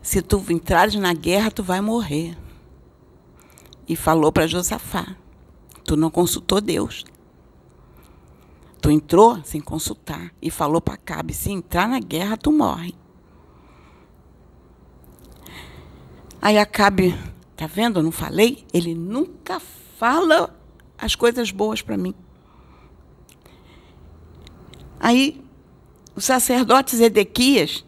[0.00, 2.34] Se tu entrares na guerra, tu vai morrer.
[3.86, 5.14] E falou para Josafá.
[5.84, 7.04] Tu não consultou Deus.
[8.80, 12.94] Tu entrou sem consultar e falou para Cabe: se entrar na guerra, tu morre.
[16.40, 17.14] Aí Acabe,
[17.54, 17.98] tá vendo?
[17.98, 18.64] Eu não falei?
[18.72, 20.58] Ele nunca fala
[20.96, 22.14] as coisas boas para mim.
[24.98, 25.43] Aí
[26.16, 27.84] o sacerdote Zedequias,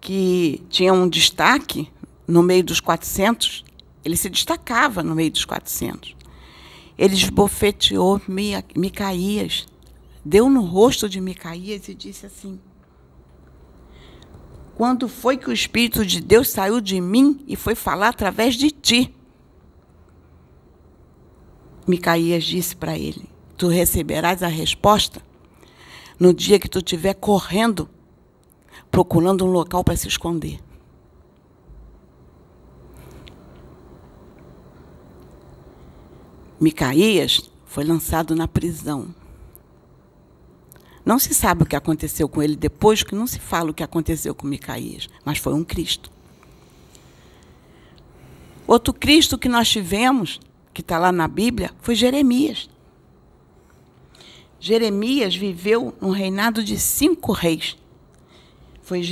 [0.00, 1.88] que tinha um destaque
[2.26, 3.64] no meio dos 400,
[4.04, 6.16] ele se destacava no meio dos 400.
[6.98, 8.20] Ele esbofeteou
[8.76, 9.66] Micaías,
[10.24, 12.58] deu no rosto de Micaías e disse assim:
[14.74, 18.70] Quando foi que o Espírito de Deus saiu de mim e foi falar através de
[18.70, 19.14] ti?
[21.86, 25.22] Micaías disse para ele: Tu receberás a resposta
[26.20, 27.88] no dia que tu estiver correndo,
[28.90, 30.60] procurando um local para se esconder.
[36.60, 39.14] Micaías foi lançado na prisão.
[41.02, 43.82] Não se sabe o que aconteceu com ele depois, que não se fala o que
[43.82, 46.10] aconteceu com Micaías, mas foi um Cristo.
[48.66, 50.38] Outro Cristo que nós tivemos,
[50.72, 52.69] que está lá na Bíblia, foi Jeremias.
[54.60, 57.76] Jeremias viveu no reinado de cinco reis.
[58.82, 59.02] Foi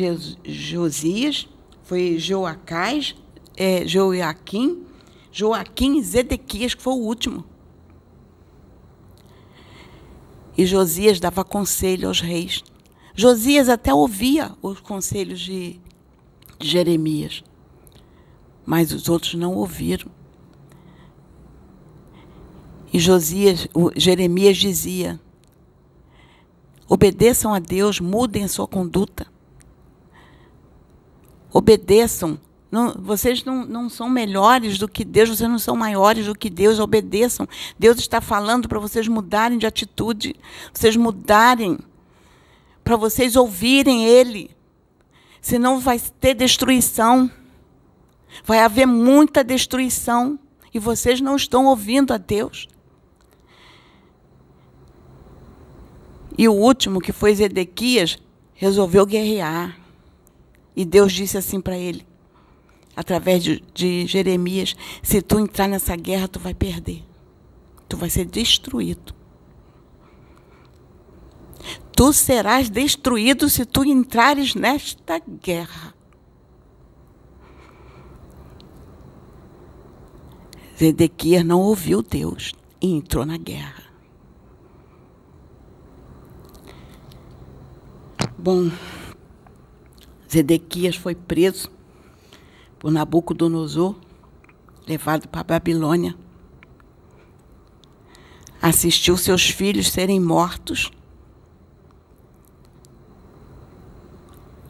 [0.45, 1.49] Josias,
[1.83, 3.17] foi Joacás,
[3.57, 4.85] é, Joaquim,
[5.33, 7.45] Joaquim e Zedequias, que foi o último.
[10.57, 12.63] E Josias dava conselho aos reis.
[13.15, 15.81] Josias até ouvia os conselhos de,
[16.61, 17.45] Jeremias,
[18.67, 20.11] mas os outros não ouviram.
[22.93, 25.21] E Josias, Jeremias dizia:
[26.89, 29.27] Obedeçam a Deus, mudem a sua conduta.
[31.53, 32.39] Obedeçam.
[32.71, 36.51] Não, vocês não, não são melhores do que Deus, vocês não são maiores do que
[36.51, 37.49] Deus, obedeçam.
[37.79, 40.35] Deus está falando para vocês mudarem de atitude,
[40.73, 41.79] vocês mudarem,
[42.85, 44.51] para vocês ouvirem Ele.
[45.41, 47.31] Senão vai ter destruição.
[48.45, 50.39] Vai haver muita destruição.
[50.73, 52.69] E vocês não estão ouvindo a Deus.
[56.39, 58.17] E o último, que foi Zedequias,
[58.55, 59.77] resolveu guerrear.
[60.77, 62.07] E Deus disse assim para ele,
[62.95, 67.03] através de, de, Jeremias: se tu entrar nessa guerra, tu vai perder.
[67.89, 69.13] Tu vai ser destruído.
[71.91, 75.93] Tu serás destruído se tu entrares nesta guerra.
[80.79, 83.78] Zedequias não ouviu Deus e entrou na guerra.
[88.41, 88.71] Bom,
[90.31, 91.73] Zedequias foi preso
[92.79, 93.97] por Nabucodonosor,
[94.87, 96.17] levado para a Babilônia.
[98.63, 100.93] Assistiu seus filhos serem mortos.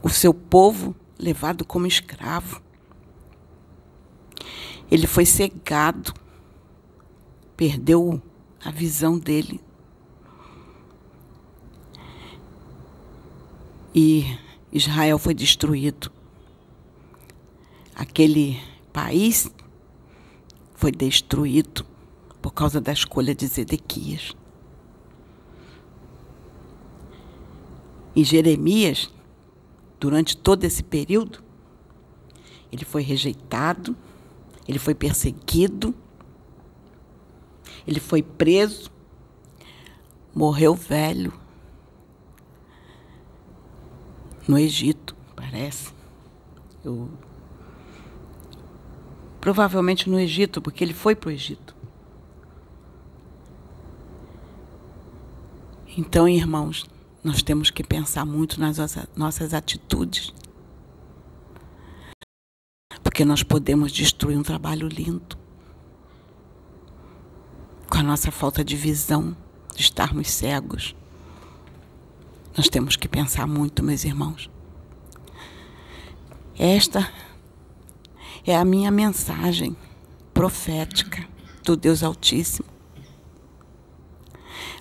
[0.02, 2.62] O seu povo levado como escravo.
[4.90, 6.14] Ele foi cegado,
[7.54, 8.22] perdeu
[8.64, 9.67] a visão dele.
[14.00, 14.38] E
[14.72, 16.12] Israel foi destruído.
[17.96, 19.50] Aquele país
[20.76, 21.84] foi destruído
[22.40, 24.36] por causa da escolha de Zedequias.
[28.14, 29.12] E Jeremias,
[29.98, 31.42] durante todo esse período,
[32.70, 33.96] ele foi rejeitado,
[34.68, 35.92] ele foi perseguido,
[37.84, 38.92] ele foi preso,
[40.32, 41.32] morreu velho
[44.48, 45.92] no Egito, parece.
[46.82, 47.10] Eu...
[49.38, 51.76] Provavelmente no Egito, porque ele foi para o Egito.
[55.96, 56.86] Então, irmãos,
[57.22, 58.78] nós temos que pensar muito nas
[59.14, 60.32] nossas atitudes.
[63.02, 65.36] Porque nós podemos destruir um trabalho lindo.
[67.90, 69.36] Com a nossa falta de visão,
[69.74, 70.94] de estarmos cegos.
[72.58, 74.50] Nós temos que pensar muito, meus irmãos.
[76.58, 77.08] Esta
[78.44, 79.76] é a minha mensagem
[80.34, 81.24] profética
[81.62, 82.68] do Deus Altíssimo.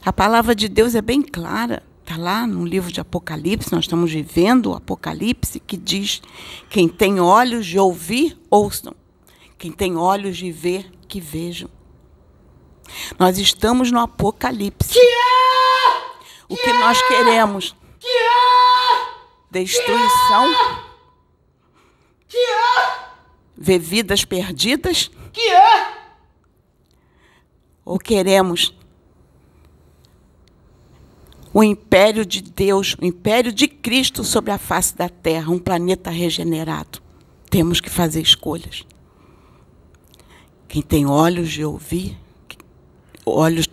[0.03, 4.11] A palavra de Deus é bem clara, está lá no livro de Apocalipse, nós estamos
[4.11, 6.19] vivendo o Apocalipse, que diz:
[6.71, 8.95] quem tem olhos de ouvir, ouçam.
[9.55, 11.69] Quem tem olhos de ver, que vejam.
[13.19, 14.93] Nós estamos no Apocalipse.
[14.93, 15.96] Que é?
[16.49, 17.75] O que nós queremos.
[19.51, 20.53] Destruição.
[23.55, 25.09] Ver vidas perdidas.
[27.83, 28.73] Ou queremos
[31.53, 36.11] o império de Deus, o império de Cristo sobre a face da terra, um planeta
[36.11, 37.01] regenerado.
[37.49, 38.85] Temos que fazer escolhas.
[40.67, 42.15] Quem tem olhos de ouvir,
[43.25, 43.67] olhos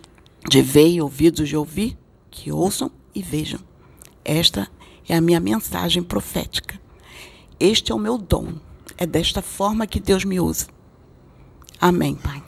[0.49, 1.95] de ver e ouvidos de ouvir,
[2.35, 3.59] que ouçam e vejam.
[4.23, 4.67] Esta
[5.07, 6.79] é a minha mensagem profética.
[7.57, 8.55] Este é o meu dom.
[8.97, 10.67] É desta forma que Deus me usa.
[11.79, 12.43] Amém, Pai.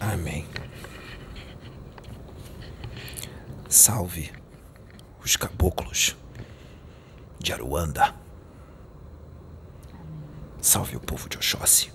[0.00, 0.44] Amém.
[3.68, 4.32] Salve
[5.24, 6.16] os caboclos
[7.38, 8.14] de Aruanda.
[10.60, 11.92] Salve o povo de Oxóssi.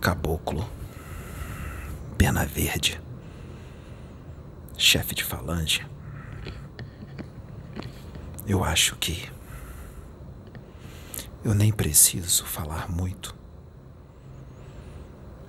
[0.00, 0.79] Caboclo
[2.20, 3.00] Perna Verde,
[4.76, 5.86] chefe de falange.
[8.46, 9.32] Eu acho que
[11.42, 13.34] eu nem preciso falar muito.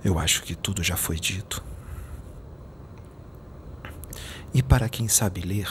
[0.02, 1.62] Eu acho que tudo já foi dito.
[4.54, 5.68] E para quem sabe ler,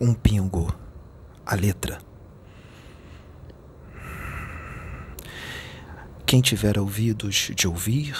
[0.00, 0.74] um pingo,
[1.46, 2.00] a letra.
[6.26, 8.16] Quem tiver ouvidos de ouvir,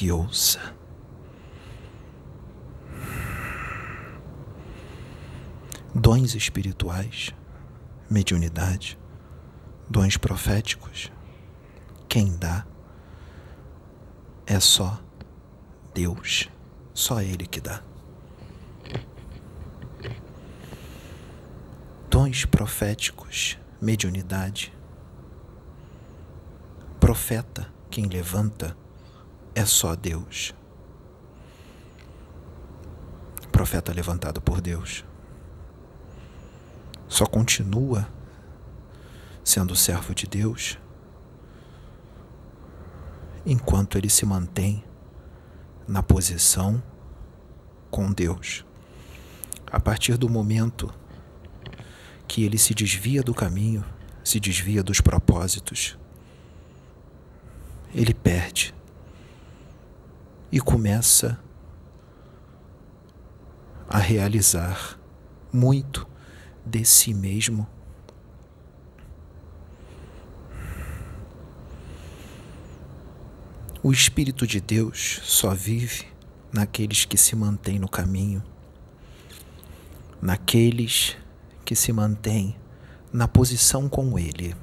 [0.00, 0.74] que ouça.
[5.94, 7.34] Dons espirituais,
[8.08, 8.98] mediunidade,
[9.90, 11.12] dons proféticos,
[12.08, 12.66] quem dá
[14.46, 14.98] é só
[15.92, 16.48] Deus,
[16.94, 17.82] só Ele que dá.
[22.08, 24.72] Dons proféticos, mediunidade,
[26.98, 28.74] profeta, quem levanta,
[29.54, 30.54] é só Deus.
[33.50, 35.04] Profeta levantado por Deus
[37.10, 38.08] só continua
[39.42, 40.78] sendo servo de Deus
[43.44, 44.84] enquanto ele se mantém
[45.88, 46.80] na posição
[47.90, 48.64] com Deus.
[49.66, 50.92] A partir do momento
[52.28, 53.84] que ele se desvia do caminho,
[54.22, 55.98] se desvia dos propósitos,
[57.92, 58.72] ele perde
[60.50, 61.38] e começa
[63.88, 64.98] a realizar
[65.52, 66.06] muito
[66.64, 67.66] de si mesmo
[73.82, 76.04] O Espírito de Deus só vive
[76.52, 78.44] naqueles que se mantêm no caminho,
[80.20, 81.16] naqueles
[81.64, 82.54] que se mantêm
[83.10, 84.54] na posição com Ele.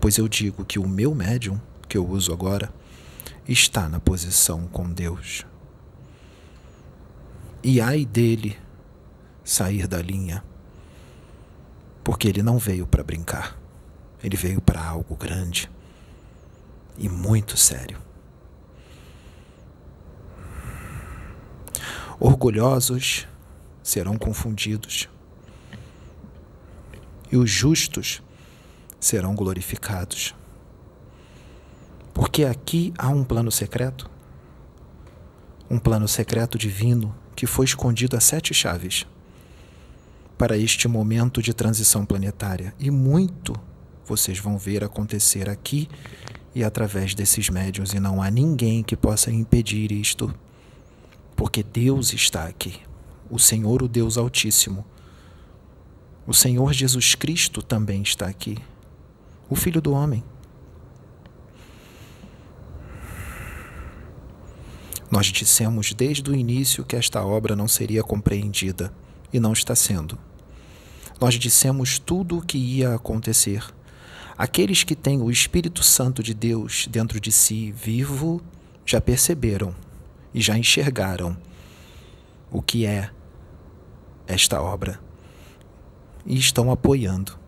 [0.00, 1.60] Pois eu digo que o meu médium,
[1.96, 2.70] que eu uso agora,
[3.48, 5.46] está na posição com Deus.
[7.62, 8.58] E ai dele
[9.42, 10.44] sair da linha,
[12.04, 13.58] porque ele não veio para brincar,
[14.22, 15.70] ele veio para algo grande
[16.98, 17.98] e muito sério.
[22.20, 23.26] Orgulhosos
[23.82, 25.08] serão confundidos,
[27.32, 28.22] e os justos
[29.00, 30.34] serão glorificados.
[32.16, 34.10] Porque aqui há um plano secreto,
[35.68, 39.06] um plano secreto divino que foi escondido a sete chaves
[40.38, 42.74] para este momento de transição planetária.
[42.78, 43.52] E muito
[44.06, 45.90] vocês vão ver acontecer aqui
[46.54, 50.34] e através desses médiuns, e não há ninguém que possa impedir isto,
[51.36, 52.80] porque Deus está aqui,
[53.28, 54.86] o Senhor, o Deus Altíssimo.
[56.26, 58.56] O Senhor Jesus Cristo também está aqui,
[59.50, 60.24] o Filho do Homem.
[65.10, 68.92] Nós dissemos desde o início que esta obra não seria compreendida,
[69.32, 70.18] e não está sendo.
[71.20, 73.62] Nós dissemos tudo o que ia acontecer
[74.38, 78.42] Aqueles que têm o Espírito Santo de Deus dentro de si vivo
[78.84, 79.74] já perceberam
[80.34, 81.34] e já enxergaram
[82.50, 83.10] o que é
[84.26, 85.00] esta obra
[86.26, 87.38] e estão apoiando.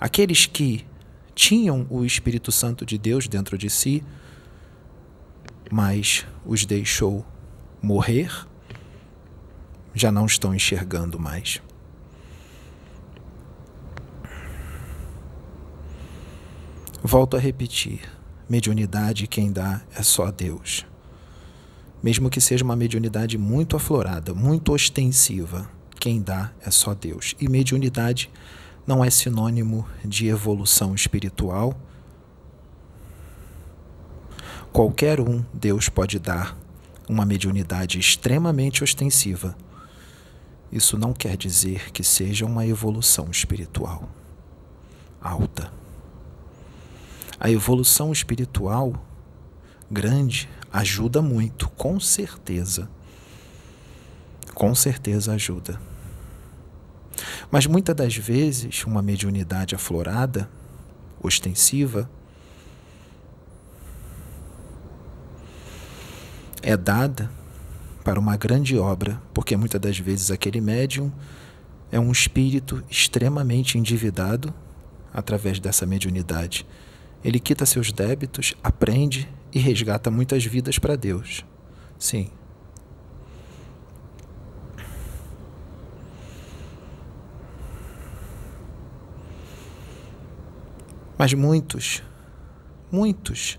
[0.00, 0.86] Aqueles que
[1.34, 4.02] tinham o Espírito Santo de Deus dentro de si,
[5.70, 7.24] mas os deixou
[7.82, 8.30] morrer,
[9.94, 11.60] já não estão enxergando mais.
[17.02, 18.00] Volto a repetir:
[18.48, 20.84] mediunidade quem dá é só Deus.
[22.02, 27.34] Mesmo que seja uma mediunidade muito aflorada, muito ostensiva, quem dá é só Deus.
[27.40, 28.30] E mediunidade
[28.86, 31.78] não é sinônimo de evolução espiritual.
[34.78, 36.56] Qualquer um Deus pode dar
[37.08, 39.56] uma mediunidade extremamente ostensiva.
[40.70, 44.08] Isso não quer dizer que seja uma evolução espiritual
[45.20, 45.72] alta.
[47.40, 49.04] A evolução espiritual
[49.90, 52.88] grande ajuda muito, com certeza.
[54.54, 55.80] Com certeza ajuda.
[57.50, 60.48] Mas muitas das vezes, uma mediunidade aflorada,
[61.20, 62.08] ostensiva,
[66.62, 67.30] é dada
[68.04, 71.12] para uma grande obra, porque muitas das vezes aquele médium
[71.90, 74.52] é um espírito extremamente endividado
[75.12, 76.66] através dessa mediunidade
[77.22, 81.44] ele quita seus débitos, aprende e resgata muitas vidas para Deus.
[81.98, 82.30] Sim.
[91.16, 92.02] Mas muitos,
[92.92, 93.58] muitos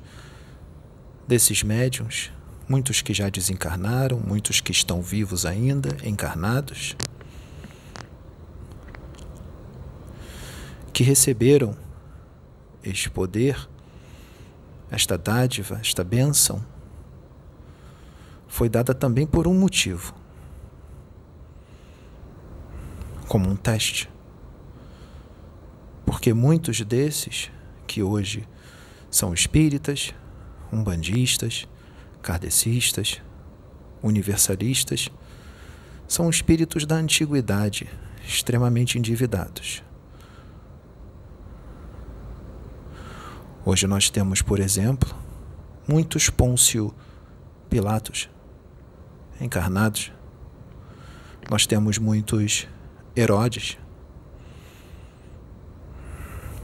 [1.28, 2.32] desses médiums,
[2.70, 6.96] muitos que já desencarnaram, muitos que estão vivos ainda, encarnados,
[10.94, 11.76] que receberam
[12.84, 13.68] este poder,
[14.92, 16.64] esta dádiva, esta bênção,
[18.48, 20.14] foi dada também por um motivo
[23.28, 24.10] como um teste.
[26.06, 27.52] Porque muitos desses
[27.88, 28.48] que hoje
[29.10, 30.14] são espíritas,
[30.72, 31.68] umbandistas,
[32.22, 33.22] kardecistas,
[34.02, 35.10] universalistas,
[36.08, 37.90] são espíritos da antiguidade,
[38.26, 39.84] extremamente endividados.
[43.66, 45.14] Hoje nós temos, por exemplo,
[45.88, 46.94] muitos Pôncio
[47.70, 48.30] Pilatos
[49.40, 50.12] encarnados.
[51.50, 52.68] Nós temos muitos
[53.16, 53.78] Herodes.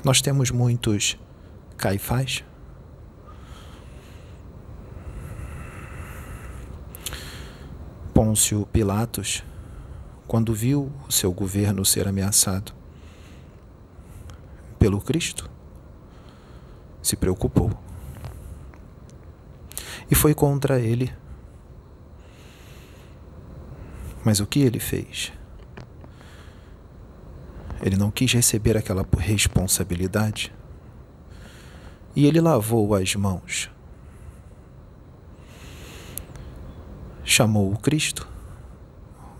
[0.03, 1.17] Nós temos muitos
[1.77, 2.43] Caifás.
[8.25, 9.43] Pôncio Pilatos,
[10.27, 12.73] quando viu o seu governo ser ameaçado
[14.79, 15.47] pelo Cristo,
[17.03, 17.69] se preocupou.
[20.09, 21.13] E foi contra ele.
[24.23, 25.31] Mas o que ele fez?
[27.79, 30.51] Ele não quis receber aquela responsabilidade.
[32.15, 33.69] E ele lavou as mãos.
[37.37, 38.25] Chamou o Cristo,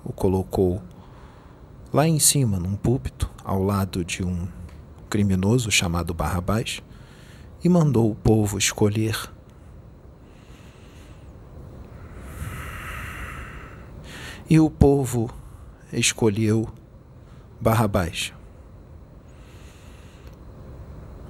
[0.04, 0.84] o colocou
[1.94, 4.50] lá em cima, num púlpito, ao lado de um
[5.10, 6.84] criminoso chamado Barrabás,
[7.64, 9.18] e mandou o povo escolher.
[14.50, 15.34] E o povo
[15.94, 16.68] escolheu
[17.62, 18.34] Barrabás.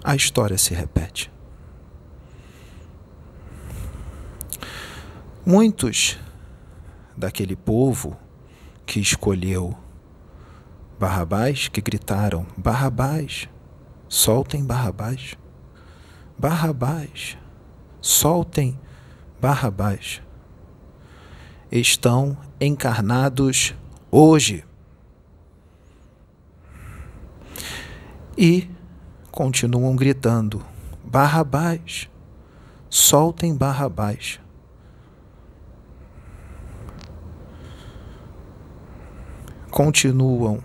[0.03, 1.32] A história se repete.
[5.45, 6.18] Muitos
[7.16, 8.18] daquele povo
[8.86, 9.76] que escolheu
[10.99, 13.49] Barrabás, que gritaram: Barrabás,
[14.07, 15.36] soltem Barrabás,
[16.38, 17.38] Barrabás,
[18.01, 18.80] soltem
[19.41, 20.22] Barrabás,
[21.72, 23.76] estão encarnados
[24.09, 24.63] hoje.
[28.38, 28.70] e
[29.32, 30.63] continuam gritando:
[31.03, 32.09] Barrabás,
[32.89, 34.39] soltem Barrabás.
[39.76, 40.63] Continuam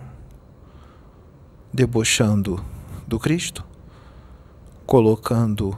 [1.73, 2.63] debochando
[3.05, 3.61] do Cristo,
[4.85, 5.77] colocando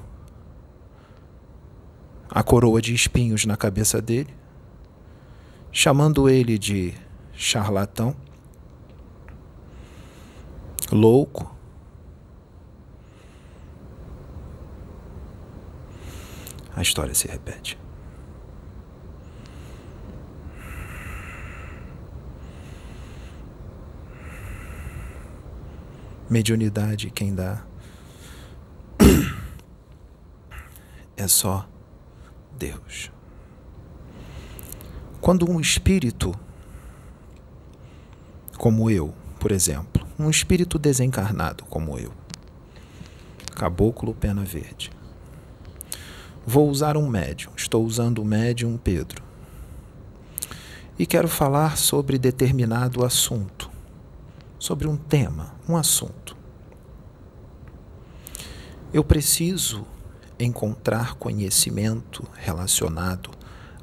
[2.29, 4.31] a coroa de espinhos na cabeça dele,
[5.71, 6.93] chamando ele de
[7.34, 8.15] charlatão,
[10.91, 11.51] louco,
[16.75, 17.82] a história se repete.
[26.30, 27.63] Mediunidade, quem dá
[31.17, 31.67] é só
[32.57, 33.11] Deus.
[35.21, 36.34] Quando um espírito,
[38.57, 42.11] como eu, por exemplo, um espírito desencarnado como eu,
[43.55, 44.91] caboclo pena verde,
[46.45, 47.51] Vou usar um médium.
[47.55, 49.24] Estou usando o médium Pedro.
[50.99, 53.71] E quero falar sobre determinado assunto,
[54.64, 56.38] sobre um tema, um assunto.
[58.93, 59.86] Eu preciso
[60.39, 63.30] encontrar conhecimento relacionado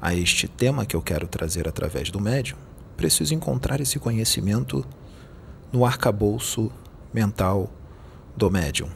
[0.01, 2.57] a este tema que eu quero trazer através do médium.
[2.97, 4.83] Preciso encontrar esse conhecimento
[5.71, 6.71] no arcabouço
[7.13, 7.71] mental
[8.35, 8.89] do médium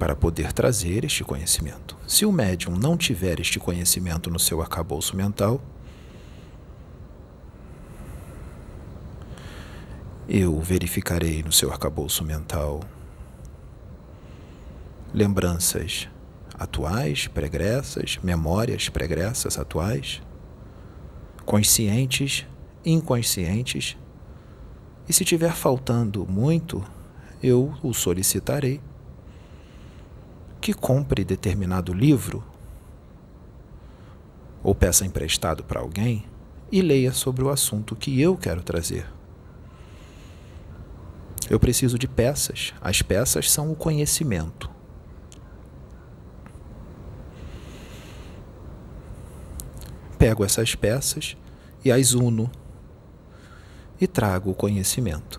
[0.00, 1.96] para poder trazer este conhecimento.
[2.08, 5.62] Se o médium não tiver este conhecimento no seu arcabouço mental,
[10.28, 12.80] eu verificarei no seu arcabouço mental.
[15.12, 16.08] Lembranças
[16.58, 20.22] atuais, pregressas, memórias pregressas atuais,
[21.44, 22.46] conscientes,
[22.84, 23.96] inconscientes,
[25.06, 26.82] e se tiver faltando muito,
[27.42, 28.80] eu o solicitarei.
[30.60, 32.42] Que compre determinado livro
[34.62, 36.24] ou peça emprestado para alguém
[36.72, 39.13] e leia sobre o assunto que eu quero trazer.
[41.50, 42.72] Eu preciso de peças.
[42.80, 44.70] As peças são o conhecimento.
[50.18, 51.36] Pego essas peças
[51.84, 52.50] e as uno
[54.00, 55.38] e trago o conhecimento.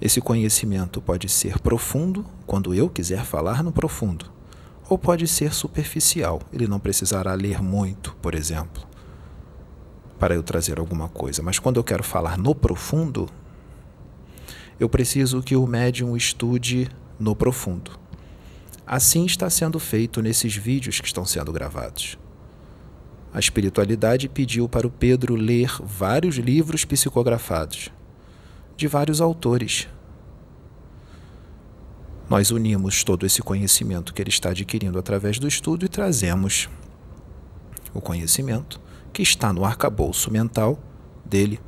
[0.00, 4.26] Esse conhecimento pode ser profundo, quando eu quiser falar no profundo,
[4.88, 6.42] ou pode ser superficial.
[6.52, 8.82] Ele não precisará ler muito, por exemplo,
[10.18, 11.42] para eu trazer alguma coisa.
[11.42, 13.28] Mas quando eu quero falar no profundo,
[14.82, 17.92] eu preciso que o médium estude no profundo.
[18.84, 22.18] Assim está sendo feito nesses vídeos que estão sendo gravados.
[23.32, 27.90] A espiritualidade pediu para o Pedro ler vários livros psicografados,
[28.76, 29.86] de vários autores.
[32.28, 36.68] Nós unimos todo esse conhecimento que ele está adquirindo através do estudo e trazemos
[37.94, 38.80] o conhecimento
[39.12, 40.76] que está no arcabouço mental
[41.24, 41.60] dele.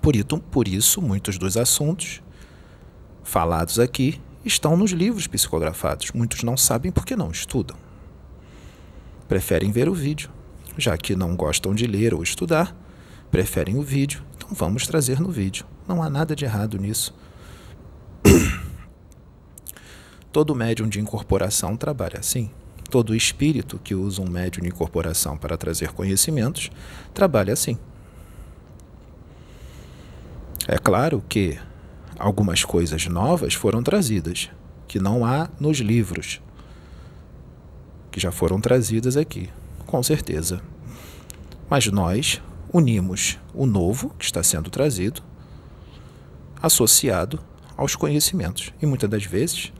[0.00, 2.22] Por isso, por isso, muitos dos assuntos
[3.22, 6.12] falados aqui estão nos livros psicografados.
[6.12, 7.76] Muitos não sabem porque não estudam.
[9.28, 10.30] Preferem ver o vídeo.
[10.76, 12.74] Já que não gostam de ler ou estudar,
[13.30, 14.22] preferem o vídeo.
[14.36, 15.66] Então vamos trazer no vídeo.
[15.86, 17.14] Não há nada de errado nisso.
[20.32, 22.50] Todo médium de incorporação trabalha assim.
[22.90, 26.70] Todo espírito que usa um médium de incorporação para trazer conhecimentos
[27.12, 27.76] trabalha assim.
[30.70, 31.58] É claro que
[32.18, 34.50] algumas coisas novas foram trazidas,
[34.86, 36.42] que não há nos livros,
[38.10, 39.48] que já foram trazidas aqui,
[39.86, 40.60] com certeza.
[41.70, 45.22] Mas nós unimos o novo que está sendo trazido,
[46.60, 47.40] associado
[47.74, 48.70] aos conhecimentos.
[48.78, 49.72] E muitas das vezes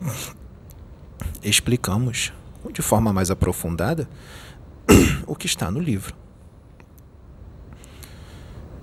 [1.43, 2.32] explicamos
[2.72, 4.09] de forma mais aprofundada
[5.26, 6.16] o que está no livro.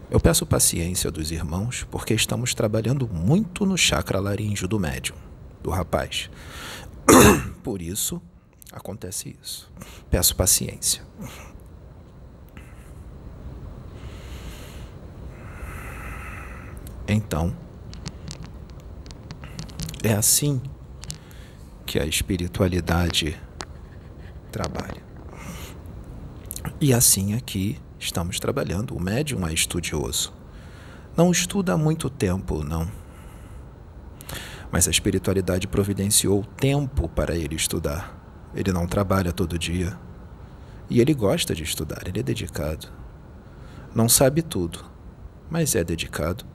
[0.10, 5.16] Eu peço paciência dos irmãos porque estamos trabalhando muito no chakra laríngeo do médium,
[5.64, 6.30] do rapaz.
[7.64, 8.22] Por isso
[8.72, 9.72] acontece isso.
[10.10, 11.02] Peço paciência.
[17.08, 17.56] Então,
[20.04, 20.62] é assim
[21.86, 23.40] que a espiritualidade
[24.52, 25.04] trabalha.
[26.80, 28.96] E assim aqui estamos trabalhando.
[28.96, 30.34] O médium é estudioso.
[31.18, 32.88] Não estuda há muito tempo, não.
[34.72, 38.16] Mas a espiritualidade providenciou tempo para ele estudar.
[38.54, 39.98] Ele não trabalha todo dia.
[40.90, 42.88] E ele gosta de estudar, ele é dedicado.
[43.94, 44.86] Não sabe tudo,
[45.50, 46.46] mas é dedicado.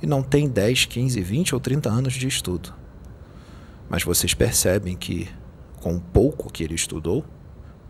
[0.00, 2.72] E não tem 10, 15, 20 ou 30 anos de estudo.
[3.88, 5.28] Mas vocês percebem que,
[5.80, 7.24] com o pouco que ele estudou,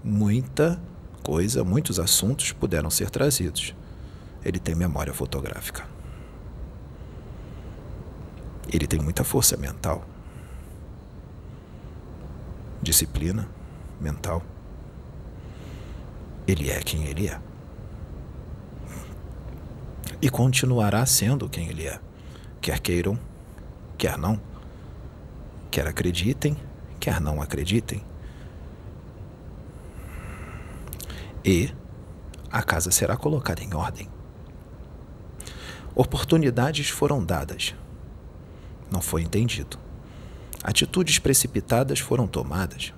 [0.03, 0.81] muita
[1.23, 3.75] coisa, muitos assuntos puderam ser trazidos.
[4.45, 5.87] Ele tem memória fotográfica.
[8.73, 10.05] Ele tem muita força mental.
[12.83, 13.49] Disciplina
[14.01, 14.43] mental.
[16.47, 17.41] Ele é quem ele é.
[20.23, 22.01] E continuará sendo quem ele é.
[22.61, 23.19] Quer queiram,
[23.97, 24.41] quer não.
[25.71, 26.57] Quer acreditem,
[26.99, 28.03] quer não acreditem.
[31.45, 31.73] E
[32.51, 34.09] a casa será colocada em ordem.
[35.95, 37.75] Oportunidades foram dadas.
[38.91, 39.79] Não foi entendido.
[40.63, 42.93] Atitudes precipitadas foram tomadas.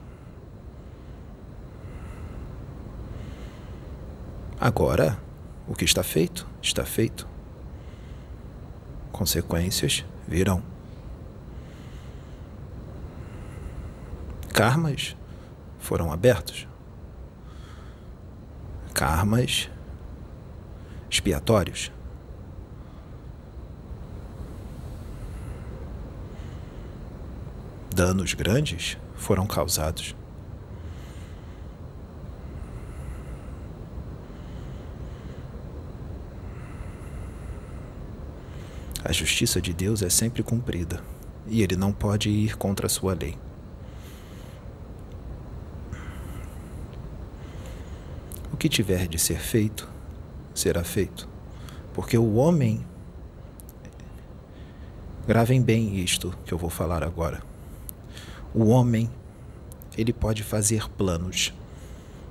[4.60, 5.18] Agora,
[5.66, 7.26] o que está feito, está feito.
[9.10, 10.62] Consequências virão.
[14.52, 15.16] Karmas
[15.78, 16.68] foram abertos
[19.02, 19.68] karmas
[21.10, 21.90] expiatórios.
[27.92, 30.14] Danos grandes foram causados.
[39.04, 41.02] A justiça de Deus é sempre cumprida
[41.48, 43.36] e ele não pode ir contra a sua lei.
[48.62, 49.90] Que tiver de ser feito,
[50.54, 51.28] será feito.
[51.92, 52.86] Porque o homem.
[55.26, 57.42] Gravem bem isto que eu vou falar agora.
[58.54, 59.10] O homem,
[59.98, 61.52] ele pode fazer planos,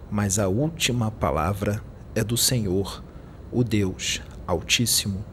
[0.10, 1.84] mas a última palavra
[2.16, 3.04] é do Senhor,
[3.52, 5.26] o Deus Altíssimo.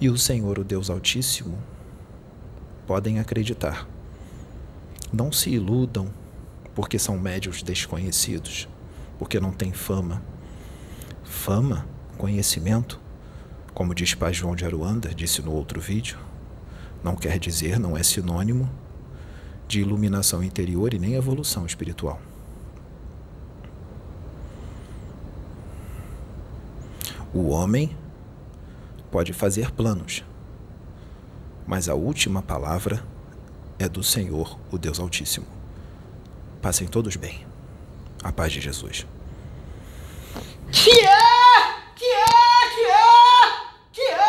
[0.00, 1.56] E o Senhor, o Deus Altíssimo,
[2.88, 3.91] podem acreditar
[5.12, 6.08] não se iludam
[6.74, 8.68] porque são médios desconhecidos,
[9.18, 10.22] porque não têm fama.
[11.22, 11.86] Fama,
[12.16, 12.98] conhecimento,
[13.74, 16.18] como diz Pai João de Aruanda, disse no outro vídeo,
[17.02, 18.70] não quer dizer, não é sinônimo
[19.68, 22.20] de iluminação interior e nem evolução espiritual.
[27.34, 27.96] O homem
[29.10, 30.22] pode fazer planos,
[31.66, 33.02] mas a última palavra
[33.82, 35.46] é do Senhor, o Deus Altíssimo.
[36.60, 37.44] Passem todos bem.
[38.22, 39.06] A paz de Jesus.
[40.70, 41.82] Que é!
[41.96, 42.24] Que é!
[42.74, 43.02] Que é!
[43.92, 44.22] Que é!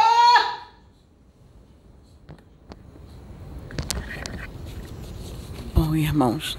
[5.76, 6.58] Bom, irmãos.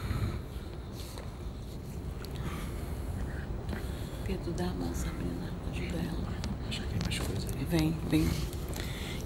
[4.24, 5.52] Pedro, dá a mão, Sabrina.
[5.72, 6.28] Ajuda ela.
[6.68, 7.64] Acho que tem mais coisa aí.
[7.64, 8.30] Vem, vem.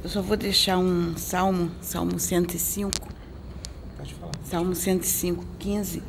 [0.03, 2.98] Eu só vou deixar um salmo, Salmo 105.
[4.49, 6.03] Salmo 105, 15.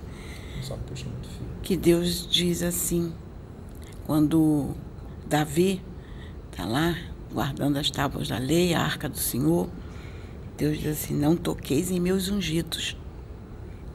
[0.62, 1.46] Só puxa muito fio.
[1.62, 3.12] que Deus diz assim,
[4.06, 4.76] quando
[5.28, 5.82] Davi
[6.50, 6.96] está lá
[7.30, 9.70] guardando as tábuas da lei, a arca do Senhor,
[10.58, 12.96] Deus diz assim: Não toqueis em meus ungidos,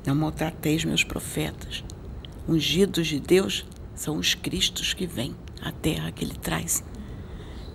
[0.04, 1.82] não maltrateis meus profetas.
[2.46, 3.64] Ungidos de Deus
[3.94, 6.84] são os Cristos que vêm, a terra que Ele traz.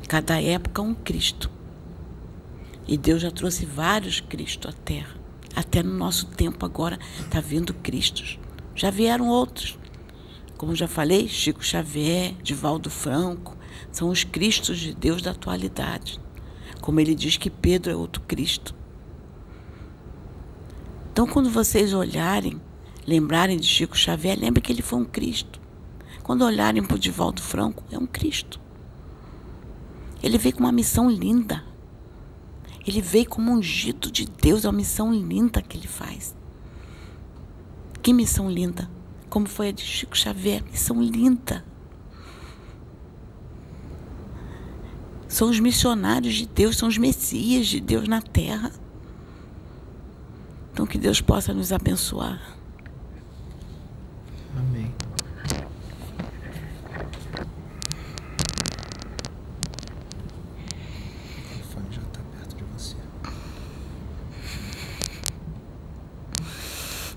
[0.08, 1.50] Cada época um Cristo.
[2.88, 5.19] E Deus já trouxe vários Cristos à terra.
[5.56, 8.40] Até no nosso tempo agora está vindo Cristos.
[8.76, 9.78] Já vieram outros.
[10.58, 13.58] Como já falei, Chico Xavier, Divaldo Franco,
[13.92, 16.20] são os Cristos de Deus da atualidade.
[16.82, 18.76] Como ele diz que Pedro é outro Cristo.
[21.12, 22.62] Então, quando vocês olharem,
[23.06, 25.60] lembrarem de Chico Xavier, lembre que ele foi um Cristo.
[26.24, 28.60] Quando olharem para o Divaldo Franco, é um Cristo.
[30.22, 31.64] Ele veio com uma missão linda.
[32.90, 36.36] Ele veio como ungido de Deus, é uma missão linda que ele faz.
[38.02, 38.90] Que missão linda!
[39.30, 41.64] Como foi a de Chico Xavier, missão linda.
[45.28, 48.72] São os missionários de Deus, são os messias de Deus na terra.
[50.74, 52.58] Então que Deus possa nos abençoar.
[54.58, 54.92] Amém.
[61.36, 62.96] O microfone já está perto de você.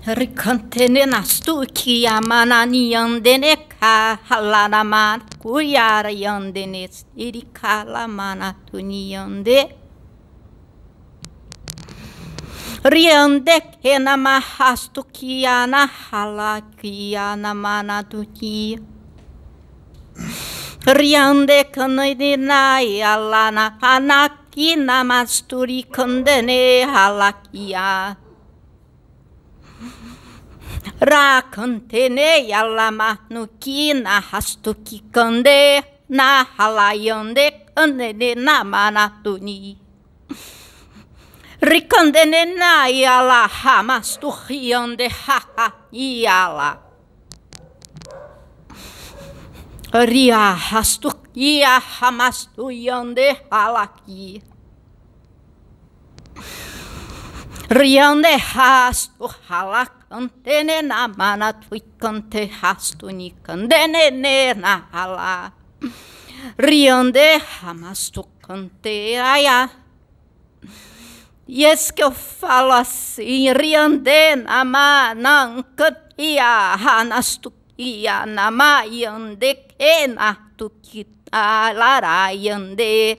[0.03, 9.15] Rikantene nastu ki amana ni yandene ka halana man kuyara yandene iri kala mana tuni
[9.15, 9.71] yande
[12.83, 18.75] Riande kena mahastu ki ana hala ki ana mana tuki
[20.83, 28.19] Riande kanidina yalana hanaki namasturi kandene halakia
[31.03, 39.77] Rakantene yalama nuki na hastuki kande na halayande kandene na manatuni.
[41.61, 46.77] Rikandene na yala hamastu hiande haha yala.
[49.93, 54.41] Ria hastu ya hamastu yande halaki.
[57.69, 60.02] Riande hastu halakantene
[60.83, 65.51] na mana tuikante hastu nikandene ne na hala.
[66.57, 69.69] Riande hamastu cante aya.
[71.47, 76.45] E esse que eu falo assim, riande na manankatia
[76.77, 83.17] hanastu ia nama yande kena tukita larayande.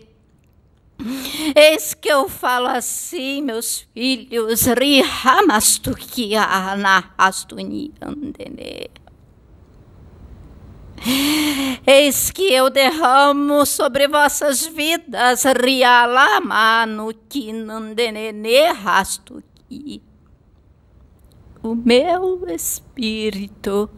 [1.57, 4.65] Eis que eu falo assim, meus filhos.
[11.87, 20.03] Eis que eu derramo sobre vossas vidas, rialamano kinandenene rastuki.
[21.63, 23.91] O meu espírito,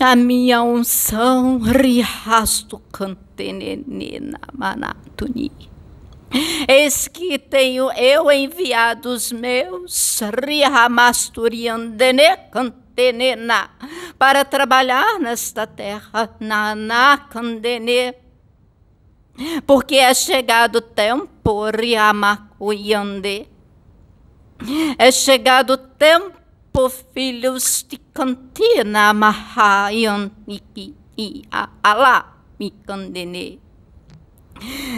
[0.00, 2.80] a minha unção, riasto
[3.38, 5.50] cantenenena manatuni.
[6.68, 13.70] Eis que tenho eu enviado os meus rihamasturiandene cantenena
[14.18, 18.14] para trabalhar nesta terra, nanacandene.
[19.66, 23.48] Porque é chegado o tempo, riamakuyande.
[24.98, 26.36] É chegado o tempo,
[27.14, 31.44] filhos de cantina, mahayaniki e
[32.58, 33.60] alá, mikandene.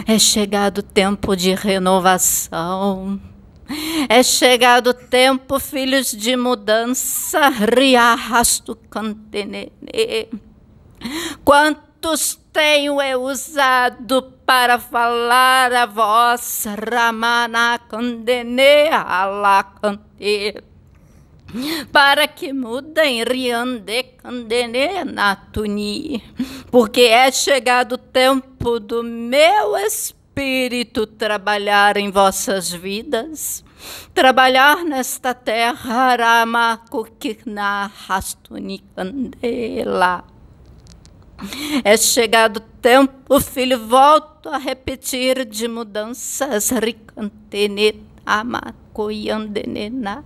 [0.07, 3.21] É chegado o tempo de renovação.
[4.09, 7.49] É chegado o tempo, filhos de mudança.
[7.49, 9.71] Riarrasto cantenene.
[11.45, 16.65] Quantos tenho eu usado para falar a voz?
[16.65, 20.70] Ramana candene alacante.
[21.91, 26.23] Para que mudem riande candene natuni.
[26.69, 33.65] Porque é chegado o tempo do meu espírito trabalhar em vossas vidas,
[34.13, 40.23] trabalhar nesta terra, Ramakukina Rastunikandela.
[41.83, 50.23] É chegado o tempo, filho, volto a repetir de mudanças, Rikantene Amakoyandenena.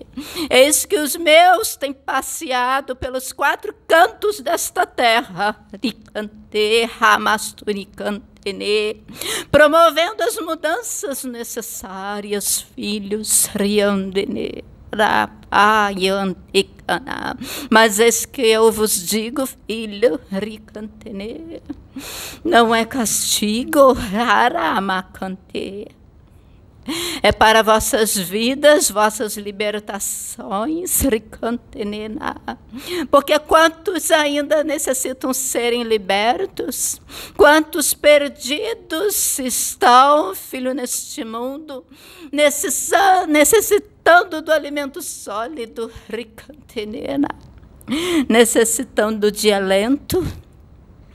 [0.49, 9.03] Eis que os meus têm passeado pelos quatro cantos desta terra, Ricante Ramastunikantene,
[9.51, 14.63] promovendo as mudanças necessárias, filhos Riandene.
[17.69, 20.19] Mas eis que eu vos digo, filho,
[22.43, 25.87] não é castigo, raramacante.
[27.21, 32.41] É para vossas vidas, vossas libertações, ricantenena.
[33.11, 37.01] Porque quantos ainda necessitam serem libertos?
[37.35, 41.85] Quantos perdidos estão, filho, neste mundo,
[43.27, 47.29] necessitando do alimento sólido, ricantenena,
[48.27, 50.25] necessitando de alento,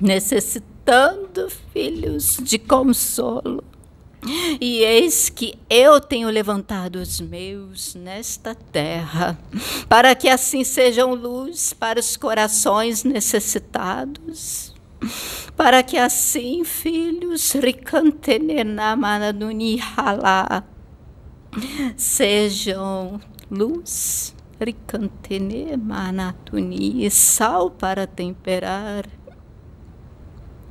[0.01, 3.74] necessitando, filhos, de consolo.
[4.61, 9.39] E eis que eu tenho levantado os meus nesta terra,
[9.89, 14.75] para que assim sejam luz para os corações necessitados,
[15.55, 17.53] para que assim, filhos,
[21.97, 23.21] sejam
[23.51, 29.07] luz, ricantene, manatuni, sal para temperar,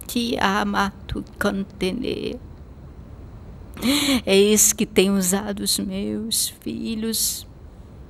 [0.08, 2.40] que amatu cantene.
[4.26, 7.48] Eis que tenho usado os meus filhos,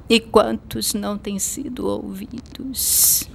[0.10, 3.30] e quantos não têm sido ouvidos.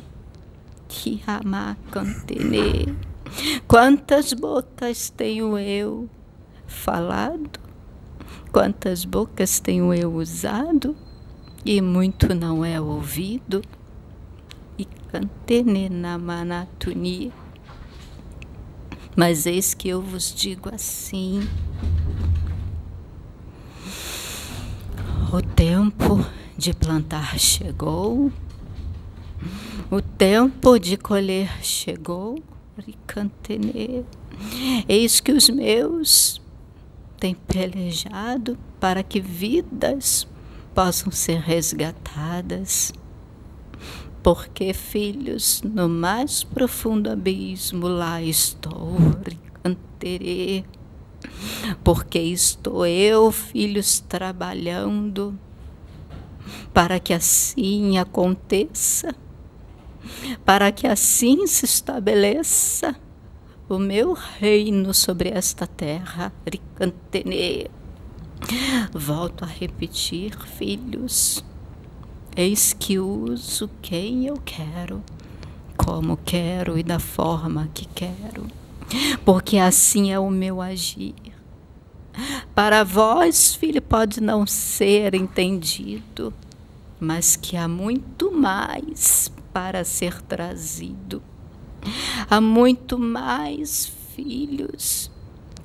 [3.66, 6.08] Quantas bocas tenho eu
[6.66, 7.60] falado?
[8.52, 10.96] Quantas bocas tenho eu usado
[11.64, 13.62] e muito não é ouvido?
[14.78, 17.32] E cantene na manatuni.
[19.16, 21.48] Mas eis que eu vos digo assim:
[25.32, 26.24] o tempo
[26.56, 28.32] de plantar chegou,
[29.90, 32.42] o tempo de colher chegou,
[32.78, 34.04] Ricantene.
[34.88, 36.40] Eis que os meus
[37.18, 40.26] tem pelejado para que vidas
[40.74, 42.92] possam ser resgatadas.
[44.22, 48.96] Porque, filhos, no mais profundo abismo lá estou,
[49.62, 50.64] canterê.
[51.82, 55.38] Porque estou eu, filhos, trabalhando
[56.72, 59.14] para que assim aconteça,
[60.44, 62.96] para que assim se estabeleça
[63.68, 67.68] o meu reino sobre esta terra, Ricantene.
[68.92, 71.44] Volto a repetir, filhos,
[72.36, 75.02] eis que uso quem eu quero,
[75.76, 78.46] como quero e da forma que quero,
[79.24, 81.14] porque assim é o meu agir.
[82.54, 86.34] Para vós, filho, pode não ser entendido,
[86.98, 91.22] mas que há muito mais para ser trazido.
[92.28, 95.10] Há muito mais filhos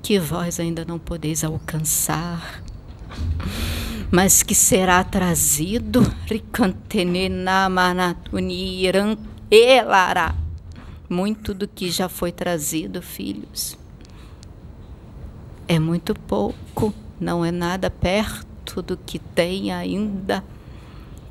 [0.03, 2.63] que vós ainda não podeis alcançar,
[4.11, 6.01] mas que será trazido
[11.13, 13.77] muito do que já foi trazido, filhos.
[15.67, 20.43] É muito pouco, não é nada perto do que tem ainda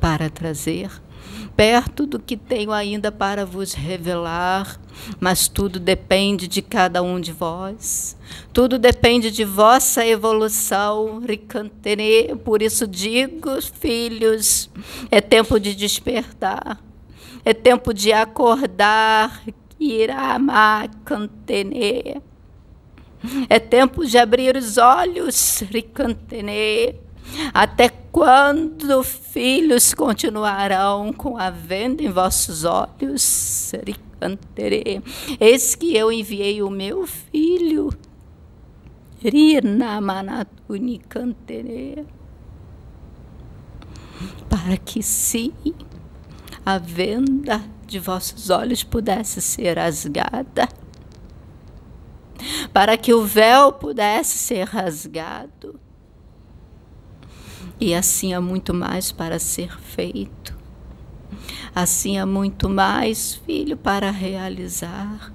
[0.01, 0.91] para trazer
[1.57, 4.81] perto do que tenho ainda para vos revelar,
[5.21, 8.17] mas tudo depende de cada um de vós.
[8.53, 12.35] Tudo depende de vossa evolução, Ricantere.
[12.45, 14.71] Por isso digo, filhos,
[15.11, 16.81] é tempo de despertar,
[17.45, 19.43] é tempo de acordar,
[19.83, 22.21] Iramacantene.
[23.49, 27.01] É tempo de abrir os olhos, Ricantene
[27.53, 33.73] até quando filhos continuarão com a venda em vossos olhos?
[35.41, 37.93] Eis que eu enviei o meu filho.
[44.49, 45.53] Para que sim,
[46.67, 47.63] a venda
[47.93, 50.67] de vossos olhos pudesse ser rasgada
[52.73, 55.79] para que o véu pudesse ser rasgado.
[57.79, 60.57] E assim há muito mais para ser feito.
[61.75, 65.33] Assim há muito mais, filho, para realizar.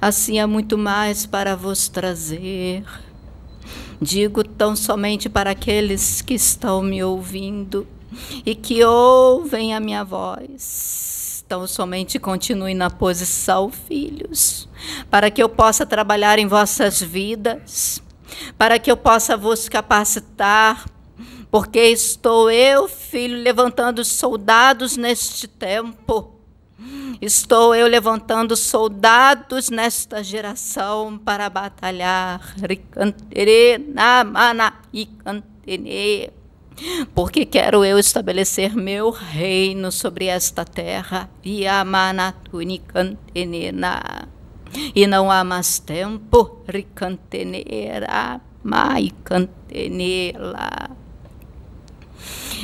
[0.00, 2.84] Assim há muito mais para vos trazer.
[4.00, 7.86] Digo tão somente para aqueles que estão me ouvindo
[8.44, 11.13] e que ouvem a minha voz.
[11.46, 14.68] Tão somente continue na posição, filhos,
[15.10, 18.02] para que eu possa trabalhar em vossas vidas,
[18.56, 20.84] para que eu possa vos capacitar
[21.54, 26.34] porque estou eu, filho, levantando soldados neste tempo.
[27.22, 32.40] Estou eu levantando soldados nesta geração para batalhar.
[37.14, 41.30] Porque quero eu estabelecer meu reino sobre esta terra.
[44.94, 46.62] E não há mais tempo.
[46.68, 50.90] Ricanteneira, mai cantenela.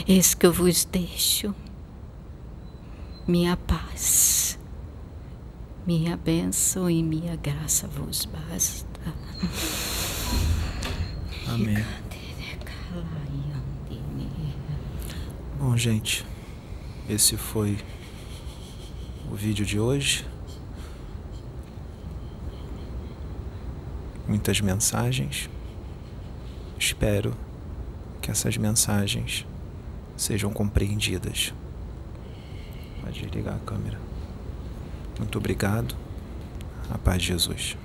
[0.09, 1.55] Eis que eu vos deixo
[3.29, 4.59] minha paz,
[5.87, 9.15] minha bênção e minha graça vos basta.
[11.47, 12.10] Amém.
[15.61, 16.25] Bom, gente,
[17.07, 17.77] esse foi
[19.31, 20.27] o vídeo de hoje.
[24.27, 25.51] Muitas mensagens.
[26.79, 27.37] Espero
[28.23, 29.47] que essas mensagens
[30.17, 31.53] sejam compreendidas.
[33.03, 34.01] Pode ligar a câmera.
[35.19, 35.95] Muito obrigado.
[36.89, 37.77] A paz de Jesus.